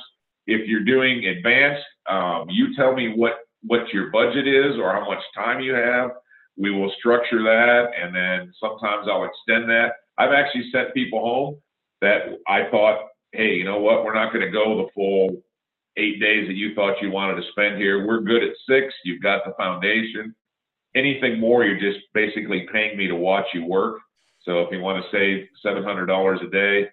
If 0.49 0.69
you're 0.69 0.85
doing 0.85 1.27
advanced, 1.27 1.85
um, 2.11 2.47
you 2.51 2.77
tell 2.77 2.95
me 2.95 3.15
what 3.17 3.35
what 3.65 3.89
your 3.95 4.11
budget 4.13 4.49
is 4.49 4.77
or 4.79 4.93
how 4.93 5.07
much 5.09 5.23
time 5.37 5.61
you 5.63 5.75
have. 5.75 6.13
We 6.59 6.73
will 6.73 6.93
structure 6.99 7.43
that, 7.45 7.91
and 8.03 8.15
then 8.17 8.53
sometimes 8.61 9.09
I'll 9.11 9.27
extend 9.27 9.71
that. 9.71 9.93
I've 10.19 10.33
actually 10.33 10.71
sent 10.73 10.95
people 10.95 11.21
home 11.21 11.61
that 12.03 12.39
I 12.49 12.71
thought, 12.71 13.01
hey, 13.33 13.55
you 13.57 13.65
know 13.65 13.81
what? 13.81 14.05
We're 14.05 14.15
not 14.15 14.33
going 14.35 14.47
to 14.47 14.53
go 14.53 14.79
the 14.85 14.91
full 14.95 15.31
eight 15.99 16.21
days 16.21 16.49
that 16.49 16.57
you 16.57 16.75
thought 16.75 17.03
you 17.03 17.11
wanted 17.11 17.37
to 17.43 17.49
spend 17.53 17.79
here. 17.79 18.07
We're 18.07 18.21
good 18.23 18.45
at 18.45 18.53
six. 18.69 18.95
You've 19.05 19.23
got 19.23 19.45
the 19.47 19.55
foundation. 19.59 20.35
Anything 20.97 21.41
more, 21.41 21.65
you're 21.65 21.81
just 21.81 22.05
basically 22.15 22.67
paying 22.73 22.99
me 22.99 23.09
to 23.09 23.17
watch 23.17 23.47
you 23.55 23.65
work. 23.67 23.99
So 24.49 24.61
if 24.61 24.73
you 24.73 24.81
want 24.81 25.05
to 25.05 25.11
save 25.11 25.47
seven 25.63 25.85
hundred 25.85 26.07
dollars 26.07 26.41
a 26.43 26.49
day, 26.49 26.89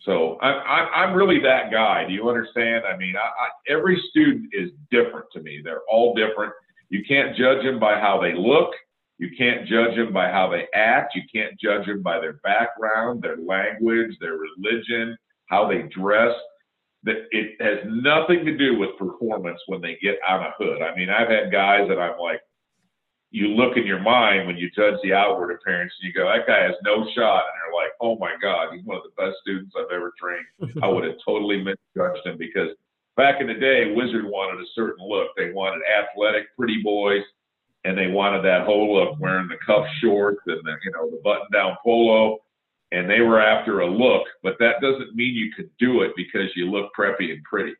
so 0.00 0.36
I'm, 0.40 0.88
I'm 0.92 1.14
really 1.14 1.38
that 1.42 1.70
guy. 1.70 2.04
Do 2.04 2.12
you 2.12 2.28
understand? 2.28 2.84
I 2.92 2.96
mean, 2.96 3.14
I, 3.14 3.20
I, 3.20 3.48
every 3.72 4.02
student 4.10 4.50
is 4.52 4.70
different 4.90 5.26
to 5.34 5.40
me. 5.40 5.60
They're 5.62 5.82
all 5.88 6.12
different. 6.12 6.52
You 6.88 7.04
can't 7.06 7.36
judge 7.36 7.62
them 7.62 7.78
by 7.78 8.00
how 8.00 8.20
they 8.20 8.34
look. 8.34 8.70
You 9.18 9.30
can't 9.38 9.64
judge 9.68 9.94
them 9.94 10.12
by 10.12 10.28
how 10.28 10.50
they 10.50 10.66
act. 10.74 11.14
You 11.14 11.22
can't 11.32 11.58
judge 11.60 11.86
them 11.86 12.02
by 12.02 12.18
their 12.18 12.40
background, 12.42 13.22
their 13.22 13.36
language, 13.36 14.16
their 14.20 14.34
religion, 14.36 15.16
how 15.46 15.68
they 15.68 15.82
dress. 15.82 16.34
That 17.04 17.26
it 17.30 17.62
has 17.62 17.78
nothing 17.86 18.44
to 18.44 18.58
do 18.58 18.76
with 18.76 18.98
performance 18.98 19.60
when 19.68 19.80
they 19.80 19.98
get 20.02 20.18
on 20.28 20.42
a 20.42 20.52
hood. 20.58 20.82
I 20.82 20.96
mean, 20.96 21.10
I've 21.10 21.28
had 21.28 21.52
guys 21.52 21.86
that 21.88 22.00
I'm 22.00 22.18
like, 22.18 22.40
you 23.30 23.48
look 23.48 23.76
in 23.76 23.86
your 23.86 24.00
mind 24.00 24.46
when 24.46 24.56
you 24.56 24.70
judge 24.70 24.94
the 25.02 25.12
outward 25.12 25.52
appearance 25.52 25.92
and 26.00 26.08
you 26.08 26.14
go, 26.18 26.26
that 26.28 26.46
guy 26.46 26.62
has 26.62 26.74
no 26.82 27.06
shot. 27.14 27.44
And 27.44 27.54
they're 27.60 27.74
like, 27.74 27.92
oh 28.00 28.16
my 28.16 28.34
God, 28.40 28.74
he's 28.74 28.84
one 28.84 28.96
of 28.96 29.02
the 29.04 29.22
best 29.22 29.36
students 29.42 29.74
I've 29.76 29.92
ever 29.94 30.12
trained. 30.18 30.78
I 30.82 30.88
would 30.88 31.04
have 31.04 31.16
totally 31.24 31.58
misjudged 31.58 32.26
him 32.26 32.38
because 32.38 32.70
back 33.16 33.40
in 33.40 33.46
the 33.46 33.54
day, 33.54 33.92
Wizard 33.94 34.24
wanted 34.24 34.62
a 34.62 34.68
certain 34.74 35.06
look. 35.06 35.28
They 35.36 35.52
wanted 35.52 35.82
athletic, 35.84 36.56
pretty 36.56 36.82
boys, 36.82 37.22
and 37.84 37.98
they 37.98 38.08
wanted 38.08 38.42
that 38.44 38.64
whole 38.64 38.94
look, 38.94 39.20
wearing 39.20 39.48
the 39.48 39.58
cuff 39.64 39.84
shorts 40.00 40.40
and 40.46 40.60
the, 40.64 40.76
you 40.84 40.92
know, 40.92 41.10
the 41.10 41.20
button 41.22 41.46
down 41.52 41.76
polo. 41.84 42.38
And 42.92 43.10
they 43.10 43.20
were 43.20 43.40
after 43.40 43.80
a 43.80 43.86
look, 43.86 44.26
but 44.42 44.56
that 44.60 44.80
doesn't 44.80 45.14
mean 45.14 45.34
you 45.34 45.52
could 45.54 45.68
do 45.78 46.00
it 46.00 46.12
because 46.16 46.48
you 46.56 46.70
look 46.70 46.90
preppy 46.98 47.32
and 47.32 47.44
pretty. 47.44 47.74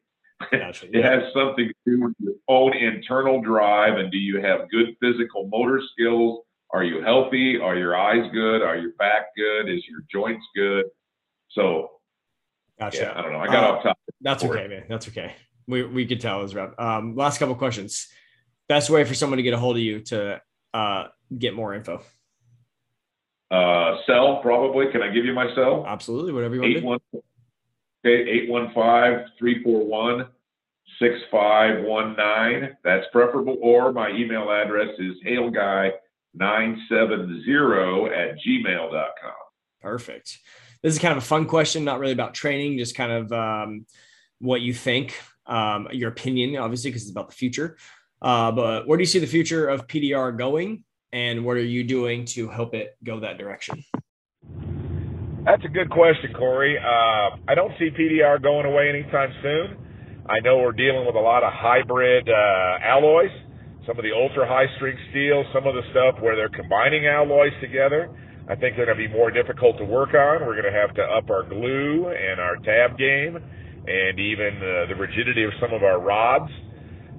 Gotcha. 0.50 0.86
it 0.96 1.04
has 1.04 1.22
something 1.34 1.66
to 1.68 1.74
do 1.86 2.00
with 2.04 2.14
your 2.18 2.34
own 2.48 2.76
internal 2.76 3.40
drive 3.40 3.96
and 3.98 4.10
do 4.10 4.18
you 4.18 4.40
have 4.40 4.70
good 4.70 4.96
physical 5.00 5.46
motor 5.48 5.80
skills? 5.92 6.40
Are 6.70 6.84
you 6.84 7.02
healthy? 7.02 7.58
Are 7.58 7.76
your 7.76 7.96
eyes 7.96 8.30
good? 8.32 8.62
Are 8.62 8.76
your 8.76 8.92
back 8.98 9.34
good? 9.36 9.68
Is 9.70 9.82
your 9.88 10.00
joints 10.12 10.44
good? 10.54 10.86
So 11.50 11.90
Gotcha. 12.78 12.98
Yeah, 13.00 13.12
I 13.18 13.22
don't 13.22 13.32
know. 13.32 13.40
I 13.40 13.46
got 13.46 13.64
Uh, 13.64 13.72
off 13.76 13.82
topic. 13.82 14.14
That's 14.20 14.44
okay, 14.44 14.64
it. 14.66 14.70
man. 14.70 14.84
That's 14.88 15.08
okay. 15.08 15.34
We 15.66 15.82
we 15.84 16.06
could 16.06 16.20
tell 16.20 16.42
as 16.42 16.54
rep. 16.54 16.78
Um, 16.78 17.16
last 17.16 17.38
couple 17.38 17.54
questions. 17.56 18.06
Best 18.68 18.88
way 18.90 19.02
for 19.04 19.14
someone 19.14 19.38
to 19.38 19.42
get 19.42 19.54
a 19.54 19.58
hold 19.58 19.76
of 19.76 19.82
you 19.82 20.00
to 20.00 20.40
uh 20.74 21.08
get 21.36 21.54
more 21.54 21.74
info. 21.74 22.00
Uh, 23.50 23.96
cell 24.06 24.40
probably. 24.42 24.92
Can 24.92 25.02
I 25.02 25.08
give 25.08 25.24
you 25.24 25.32
my 25.32 25.52
cell? 25.54 25.84
Absolutely, 25.86 26.32
whatever 26.32 26.54
you 26.54 26.84
want 26.84 27.02
to 27.14 27.22
Eight 28.04 28.14
do. 28.14 28.20
one. 28.22 28.22
Okay, 28.22 28.30
eight 28.30 28.50
one 28.50 28.72
five 28.74 29.26
three 29.38 29.62
four 29.62 29.84
one 29.84 30.26
six 30.98 31.14
five 31.30 31.84
one 31.84 32.16
nine. 32.16 32.76
That's 32.84 33.06
preferable. 33.12 33.58
Or 33.60 33.92
my 33.92 34.10
email 34.10 34.50
address 34.50 34.88
is 34.98 35.16
hailguy 35.26 35.92
nine 36.34 36.80
seven 36.88 37.42
zero 37.44 38.06
at 38.06 38.36
gmail.com. 38.46 39.32
Perfect. 39.80 40.38
This 40.82 40.94
is 40.94 40.98
kind 41.00 41.16
of 41.16 41.22
a 41.22 41.26
fun 41.26 41.46
question, 41.46 41.84
not 41.84 41.98
really 41.98 42.12
about 42.12 42.34
training, 42.34 42.78
just 42.78 42.94
kind 42.94 43.10
of 43.12 43.32
um, 43.32 43.86
what 44.38 44.60
you 44.60 44.72
think, 44.72 45.20
um, 45.46 45.88
your 45.92 46.10
opinion, 46.10 46.56
obviously, 46.56 46.90
because 46.90 47.02
it's 47.02 47.10
about 47.10 47.30
the 47.30 47.34
future. 47.34 47.76
Uh, 48.22 48.52
but 48.52 48.86
where 48.86 48.96
do 48.96 49.02
you 49.02 49.06
see 49.06 49.18
the 49.18 49.26
future 49.26 49.68
of 49.68 49.86
PDR 49.86 50.36
going, 50.36 50.84
and 51.12 51.44
what 51.44 51.56
are 51.56 51.64
you 51.64 51.84
doing 51.84 52.24
to 52.26 52.48
help 52.48 52.74
it 52.74 52.96
go 53.02 53.20
that 53.20 53.38
direction? 53.38 53.82
That's 55.48 55.64
a 55.64 55.72
good 55.72 55.88
question, 55.88 56.36
Corey. 56.36 56.76
Uh, 56.76 57.40
I 57.48 57.54
don't 57.56 57.72
see 57.78 57.88
PDR 57.88 58.36
going 58.36 58.66
away 58.66 58.92
anytime 58.92 59.32
soon. 59.40 59.80
I 60.28 60.44
know 60.44 60.58
we're 60.58 60.76
dealing 60.76 61.06
with 61.06 61.16
a 61.16 61.24
lot 61.24 61.42
of 61.42 61.48
hybrid 61.56 62.28
uh, 62.28 62.84
alloys, 62.84 63.32
some 63.88 63.96
of 63.96 64.04
the 64.04 64.12
ultra 64.12 64.44
high 64.44 64.68
strength 64.76 65.00
steel, 65.08 65.48
some 65.54 65.64
of 65.64 65.72
the 65.72 65.80
stuff 65.90 66.20
where 66.20 66.36
they're 66.36 66.52
combining 66.52 67.06
alloys 67.06 67.56
together. 67.62 68.12
I 68.44 68.60
think 68.60 68.76
they're 68.76 68.84
going 68.84 69.00
to 69.00 69.08
be 69.08 69.08
more 69.08 69.30
difficult 69.30 69.78
to 69.78 69.86
work 69.88 70.12
on. 70.12 70.44
We're 70.44 70.60
going 70.60 70.68
to 70.68 70.78
have 70.78 70.92
to 71.00 71.02
up 71.02 71.30
our 71.32 71.48
glue 71.48 72.12
and 72.12 72.36
our 72.38 72.60
tab 72.60 72.98
game 73.00 73.40
and 73.40 74.20
even 74.20 74.52
uh, 74.60 74.92
the 74.92 75.00
rigidity 75.00 75.44
of 75.44 75.56
some 75.64 75.72
of 75.72 75.80
our 75.80 75.96
rods. 75.96 76.52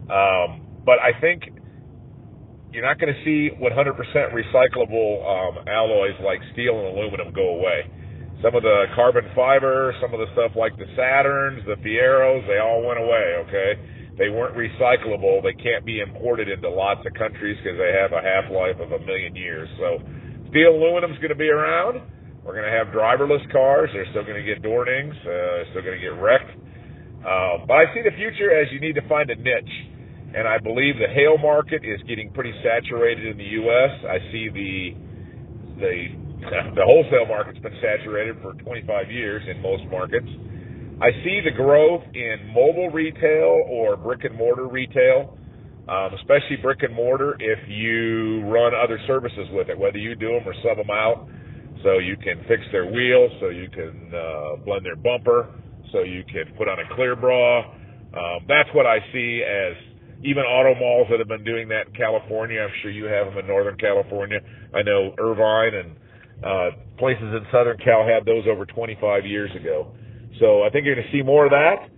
Um, 0.06 0.70
but 0.86 1.02
I 1.02 1.18
think 1.20 1.50
you're 2.70 2.86
not 2.86 3.00
going 3.02 3.10
to 3.10 3.22
see 3.26 3.50
100% 3.58 3.74
recyclable 4.38 5.18
um, 5.26 5.66
alloys 5.66 6.14
like 6.22 6.38
steel 6.54 6.78
and 6.78 6.94
aluminum 6.94 7.34
go 7.34 7.58
away. 7.58 7.90
Some 8.42 8.56
of 8.56 8.64
the 8.64 8.88
carbon 8.96 9.28
fiber, 9.36 9.94
some 10.00 10.14
of 10.16 10.20
the 10.20 10.32
stuff 10.32 10.56
like 10.56 10.72
the 10.80 10.88
Saturns, 10.96 11.60
the 11.68 11.76
Fieros, 11.84 12.48
they 12.48 12.60
all 12.60 12.80
went 12.88 13.00
away, 13.00 13.36
okay? 13.44 13.76
They 14.16 14.30
weren't 14.32 14.56
recyclable. 14.56 15.44
They 15.44 15.56
can't 15.56 15.86
be 15.86 16.00
imported 16.00 16.48
into 16.48 16.70
lots 16.70 17.04
of 17.08 17.14
countries 17.16 17.56
because 17.64 17.80
they 17.80 17.92
have 17.96 18.12
a 18.12 18.24
half-life 18.24 18.80
of 18.80 18.92
a 18.92 19.00
million 19.04 19.36
years. 19.36 19.68
So 19.80 20.00
steel 20.52 20.76
aluminum's 20.76 21.20
going 21.20 21.36
to 21.36 21.40
be 21.40 21.52
around. 21.52 22.04
We're 22.44 22.56
going 22.56 22.68
to 22.68 22.76
have 22.76 22.96
driverless 22.96 23.44
cars. 23.52 23.90
They're 23.94 24.08
still 24.12 24.24
going 24.24 24.40
to 24.40 24.48
get 24.48 24.64
door 24.64 24.84
dings. 24.84 25.16
Uh, 25.24 25.72
still 25.72 25.84
going 25.84 26.00
to 26.00 26.04
get 26.04 26.16
wrecked. 26.20 26.52
Um, 27.24 27.68
but 27.68 27.76
I 27.76 27.92
see 27.92 28.04
the 28.04 28.16
future 28.16 28.52
as 28.56 28.72
you 28.72 28.80
need 28.80 28.96
to 28.96 29.06
find 29.08 29.30
a 29.30 29.36
niche. 29.36 29.76
And 30.36 30.48
I 30.48 30.60
believe 30.60 30.96
the 30.96 31.12
hail 31.12 31.38
market 31.38 31.84
is 31.84 32.00
getting 32.08 32.32
pretty 32.32 32.54
saturated 32.64 33.26
in 33.28 33.38
the 33.38 33.52
U.S. 33.64 33.92
I 34.08 34.20
see 34.32 34.48
the 34.48 34.96
the 35.80 35.96
the 36.76 36.84
wholesale 36.84 37.28
market's 37.28 37.60
been 37.60 37.76
saturated 37.82 38.38
for 38.42 38.54
25 38.64 39.12
years 39.12 39.44
in 39.50 39.62
most 39.62 39.84
markets. 39.92 40.28
I 41.02 41.12
see 41.24 41.40
the 41.44 41.52
growth 41.52 42.04
in 42.14 42.52
mobile 42.54 42.90
retail 42.90 43.64
or 43.68 43.96
brick 43.96 44.24
and 44.24 44.36
mortar 44.36 44.68
retail, 44.68 45.38
um, 45.88 46.14
especially 46.16 46.58
brick 46.62 46.84
and 46.84 46.94
mortar 46.94 47.36
if 47.40 47.60
you 47.68 48.44
run 48.48 48.74
other 48.76 49.00
services 49.08 49.48
with 49.52 49.70
it, 49.70 49.78
whether 49.78 49.98
you 49.98 50.16
do 50.16 50.28
them 50.28 50.48
or 50.48 50.54
sub 50.64 50.78
them 50.78 50.90
out. 50.92 51.28
So 51.84 52.00
you 52.00 52.18
can 52.18 52.44
fix 52.48 52.64
their 52.72 52.92
wheels, 52.92 53.32
so 53.40 53.50
you 53.50 53.70
can 53.70 54.12
uh, 54.12 54.64
blend 54.66 54.86
their 54.86 54.98
bumper, 54.98 55.48
so 55.92 56.04
you 56.04 56.24
can 56.26 56.54
put 56.58 56.68
on 56.68 56.80
a 56.80 56.96
clear 56.96 57.16
bra. 57.16 57.60
Um, 58.12 58.44
that's 58.48 58.68
what 58.74 58.86
I 58.86 59.00
see 59.14 59.44
as 59.44 59.76
even 60.24 60.44
auto 60.44 60.78
malls 60.78 61.08
that 61.10 61.20
have 61.20 61.30
been 61.30 61.46
doing 61.46 61.70
that 61.70 61.88
in 61.88 61.94
California. 61.94 62.60
I'm 62.60 62.76
sure 62.82 62.92
you 62.92 63.06
have 63.06 63.28
them 63.28 63.38
in 63.38 63.48
Northern 63.48 63.78
California. 63.78 64.40
I 64.76 64.84
know 64.84 65.16
Irvine 65.18 65.76
and 65.76 65.96
uh, 66.44 66.70
places 66.98 67.24
in 67.24 67.46
Southern 67.52 67.78
Cal 67.78 68.06
had 68.08 68.26
those 68.26 68.44
over 68.50 68.66
25 68.66 69.26
years 69.26 69.52
ago. 69.56 69.92
So 70.40 70.64
I 70.64 70.70
think 70.70 70.86
you're 70.86 70.96
going 70.96 71.08
to 71.08 71.18
see 71.18 71.24
more 71.24 71.46
of 71.46 71.52
that. 71.52 71.90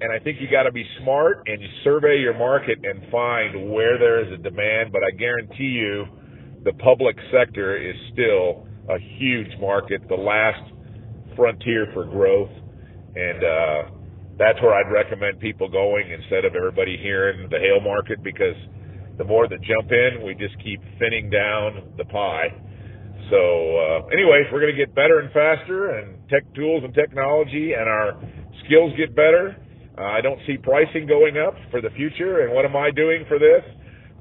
And 0.00 0.12
I 0.12 0.22
think 0.22 0.40
you 0.40 0.48
got 0.50 0.64
to 0.64 0.72
be 0.72 0.84
smart 1.02 1.44
and 1.46 1.60
you 1.60 1.68
survey 1.82 2.18
your 2.20 2.36
market 2.36 2.78
and 2.84 3.10
find 3.10 3.72
where 3.72 3.98
there 3.98 4.20
is 4.20 4.32
a 4.32 4.42
demand. 4.42 4.92
But 4.92 5.00
I 5.02 5.16
guarantee 5.16 5.72
you, 5.72 6.04
the 6.64 6.72
public 6.74 7.16
sector 7.32 7.76
is 7.76 7.96
still 8.12 8.66
a 8.90 8.98
huge 9.18 9.48
market, 9.58 10.06
the 10.08 10.14
last 10.14 10.60
frontier 11.34 11.86
for 11.94 12.04
growth. 12.04 12.50
And, 13.14 13.44
uh, 13.44 13.96
that's 14.38 14.60
where 14.60 14.74
I'd 14.74 14.92
recommend 14.92 15.40
people 15.40 15.68
going 15.68 16.10
instead 16.10 16.44
of 16.44 16.54
everybody 16.54 16.98
hearing 17.00 17.48
the 17.50 17.58
hail 17.58 17.80
market 17.80 18.22
because 18.22 18.56
the 19.16 19.24
more 19.24 19.48
that 19.48 19.58
jump 19.62 19.90
in, 19.90 20.24
we 20.24 20.34
just 20.34 20.54
keep 20.62 20.80
thinning 20.98 21.30
down 21.30 21.94
the 21.96 22.04
pie. 22.04 22.52
So, 23.30 23.38
uh, 23.38 24.06
anyways, 24.12 24.46
we're 24.52 24.60
going 24.60 24.74
to 24.74 24.78
get 24.78 24.94
better 24.94 25.18
and 25.20 25.32
faster 25.32 25.98
and 25.98 26.16
tech 26.28 26.42
tools 26.54 26.82
and 26.84 26.94
technology 26.94 27.72
and 27.72 27.88
our 27.88 28.20
skills 28.64 28.92
get 28.96 29.14
better. 29.16 29.56
Uh, 29.98 30.02
I 30.02 30.20
don't 30.20 30.38
see 30.46 30.56
pricing 30.56 31.06
going 31.06 31.36
up 31.36 31.54
for 31.70 31.80
the 31.80 31.90
future. 31.90 32.44
And 32.44 32.54
what 32.54 32.64
am 32.64 32.76
I 32.76 32.90
doing 32.90 33.24
for 33.28 33.38
this? 33.38 33.64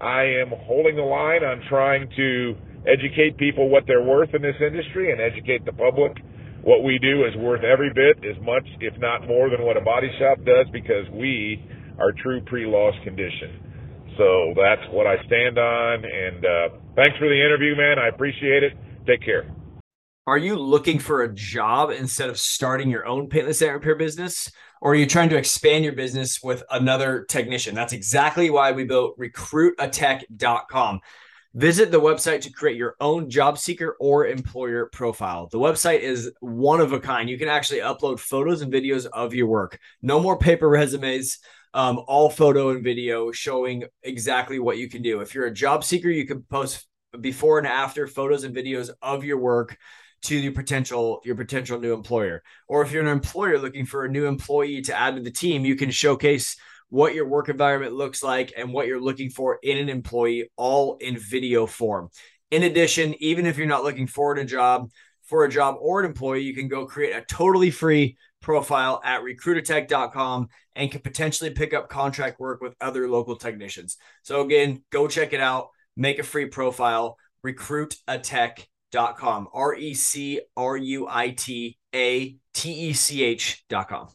I 0.01 0.23
am 0.41 0.51
holding 0.65 0.95
the 0.95 1.05
line 1.05 1.43
on 1.43 1.61
trying 1.69 2.09
to 2.15 2.55
educate 2.87 3.37
people 3.37 3.69
what 3.69 3.83
they're 3.87 4.03
worth 4.03 4.33
in 4.33 4.41
this 4.41 4.55
industry 4.59 5.11
and 5.11 5.21
educate 5.21 5.65
the 5.65 5.73
public 5.73 6.17
what 6.65 6.81
we 6.81 6.97
do 6.97 7.29
is 7.29 7.35
worth 7.37 7.63
every 7.63 7.93
bit 7.93 8.17
as 8.25 8.41
much, 8.41 8.65
if 8.81 8.97
not 8.97 9.27
more, 9.27 9.53
than 9.53 9.61
what 9.61 9.77
a 9.77 9.85
body 9.85 10.09
shop 10.17 10.39
does 10.43 10.65
because 10.73 11.05
we 11.13 11.61
are 12.01 12.11
true 12.25 12.41
pre-loss 12.41 12.95
condition. 13.05 13.61
So 14.17 14.57
that's 14.57 14.81
what 14.89 15.05
I 15.05 15.21
stand 15.29 15.61
on. 15.61 16.01
And 16.01 16.41
uh, 16.41 16.67
thanks 16.97 17.13
for 17.21 17.29
the 17.29 17.37
interview, 17.37 17.77
man. 17.77 18.01
I 18.01 18.09
appreciate 18.09 18.65
it. 18.65 18.73
Take 19.05 19.21
care. 19.21 19.45
Are 20.27 20.37
you 20.39 20.55
looking 20.55 20.97
for 20.97 21.21
a 21.21 21.33
job 21.33 21.91
instead 21.91 22.29
of 22.29 22.39
starting 22.39 22.89
your 22.89 23.05
own 23.05 23.29
paintless 23.29 23.59
dent 23.59 23.73
repair 23.73 23.95
business? 23.95 24.51
Or 24.81 24.93
are 24.93 24.95
you 24.95 25.05
trying 25.05 25.29
to 25.29 25.37
expand 25.37 25.83
your 25.83 25.93
business 25.93 26.41
with 26.41 26.63
another 26.71 27.25
technician? 27.29 27.75
That's 27.75 27.93
exactly 27.93 28.49
why 28.49 28.71
we 28.71 28.85
built 28.85 29.19
recruitattech.com. 29.19 30.99
Visit 31.53 31.91
the 31.91 32.01
website 32.01 32.41
to 32.41 32.51
create 32.51 32.75
your 32.75 32.95
own 32.99 33.29
job 33.29 33.59
seeker 33.59 33.95
or 33.99 34.25
employer 34.25 34.87
profile. 34.91 35.47
The 35.51 35.59
website 35.59 35.99
is 35.99 36.31
one 36.39 36.81
of 36.81 36.91
a 36.91 36.99
kind. 36.99 37.29
You 37.29 37.37
can 37.37 37.47
actually 37.47 37.79
upload 37.79 38.19
photos 38.19 38.61
and 38.61 38.73
videos 38.73 39.05
of 39.05 39.33
your 39.33 39.47
work. 39.47 39.79
No 40.01 40.19
more 40.19 40.37
paper 40.37 40.67
resumes, 40.67 41.37
um, 41.75 42.01
all 42.07 42.29
photo 42.29 42.71
and 42.71 42.83
video 42.83 43.31
showing 43.31 43.83
exactly 44.01 44.59
what 44.59 44.79
you 44.79 44.89
can 44.89 45.01
do. 45.01 45.21
If 45.21 45.35
you're 45.35 45.45
a 45.45 45.53
job 45.53 45.83
seeker, 45.83 46.09
you 46.09 46.25
can 46.25 46.41
post 46.41 46.87
before 47.21 47.58
and 47.58 47.67
after 47.67 48.08
photos 48.08 48.43
and 48.43 48.56
videos 48.56 48.89
of 49.01 49.23
your 49.23 49.38
work 49.38 49.78
to 50.23 50.36
your 50.36 50.54
potential 50.54 51.21
your 51.23 51.36
potential 51.36 51.80
new 51.80 51.93
employer. 51.93 52.41
Or 52.67 52.82
if 52.82 52.91
you're 52.91 53.04
an 53.04 53.10
employer 53.10 53.60
looking 53.60 53.86
for 53.86 54.06
a 54.06 54.10
new 54.10 54.25
employee 54.25 54.82
to 54.84 54.97
add 54.97 55.15
to 55.15 55.21
the 55.21 55.32
team, 55.32 55.65
you 55.65 55.75
can 55.75 55.91
showcase 55.91 56.58
what 56.89 57.15
your 57.15 57.28
work 57.28 57.49
environment 57.49 57.93
looks 57.93 58.23
like 58.23 58.54
and 58.58 58.71
what 58.71 58.88
you're 58.88 59.01
looking 59.01 59.30
for 59.30 59.60
in 59.62 59.78
an 59.78 59.89
employee 59.89 60.49
all 60.56 60.97
in 60.97 61.17
video 61.17 61.65
form. 61.65 62.10
In 62.51 62.63
addition, 62.63 63.15
even 63.19 63.45
if 63.45 63.58
you're 63.58 63.67
not 63.67 63.84
looking 63.84 64.08
for 64.08 64.36
a 64.36 64.45
job, 64.45 64.89
for 65.23 65.43
a 65.43 65.49
job 65.49 65.75
or 65.80 65.99
an 65.99 66.06
employee, 66.06 66.43
you 66.43 66.54
can 66.54 66.67
go 66.67 66.86
create 66.86 67.15
a 67.15 67.21
totally 67.21 67.71
free 67.71 68.17
profile 68.41 69.01
at 69.04 69.21
recruitattech.com 69.21 70.47
and 70.75 70.91
can 70.91 71.01
potentially 71.01 71.49
pick 71.49 71.73
up 71.73 71.89
contract 71.89 72.39
work 72.39 72.62
with 72.62 72.75
other 72.80 73.10
local 73.10 73.36
technicians. 73.36 73.97
So 74.21 74.41
again, 74.41 74.84
go 74.91 75.08
check 75.08 75.34
it 75.34 75.39
out, 75.39 75.69
make 75.95 76.19
a 76.19 76.23
free 76.23 76.47
profile, 76.47 77.17
recruitattech.com, 77.45 79.47
R 79.53 79.75
E 79.75 79.93
C 79.93 80.41
R 80.55 80.77
U 80.77 81.08
I 81.10 81.31
T 81.31 81.77
A 81.93 82.38
T 82.53 82.71
E 82.71 82.93
C 82.93 83.23
H.com. 83.23 84.08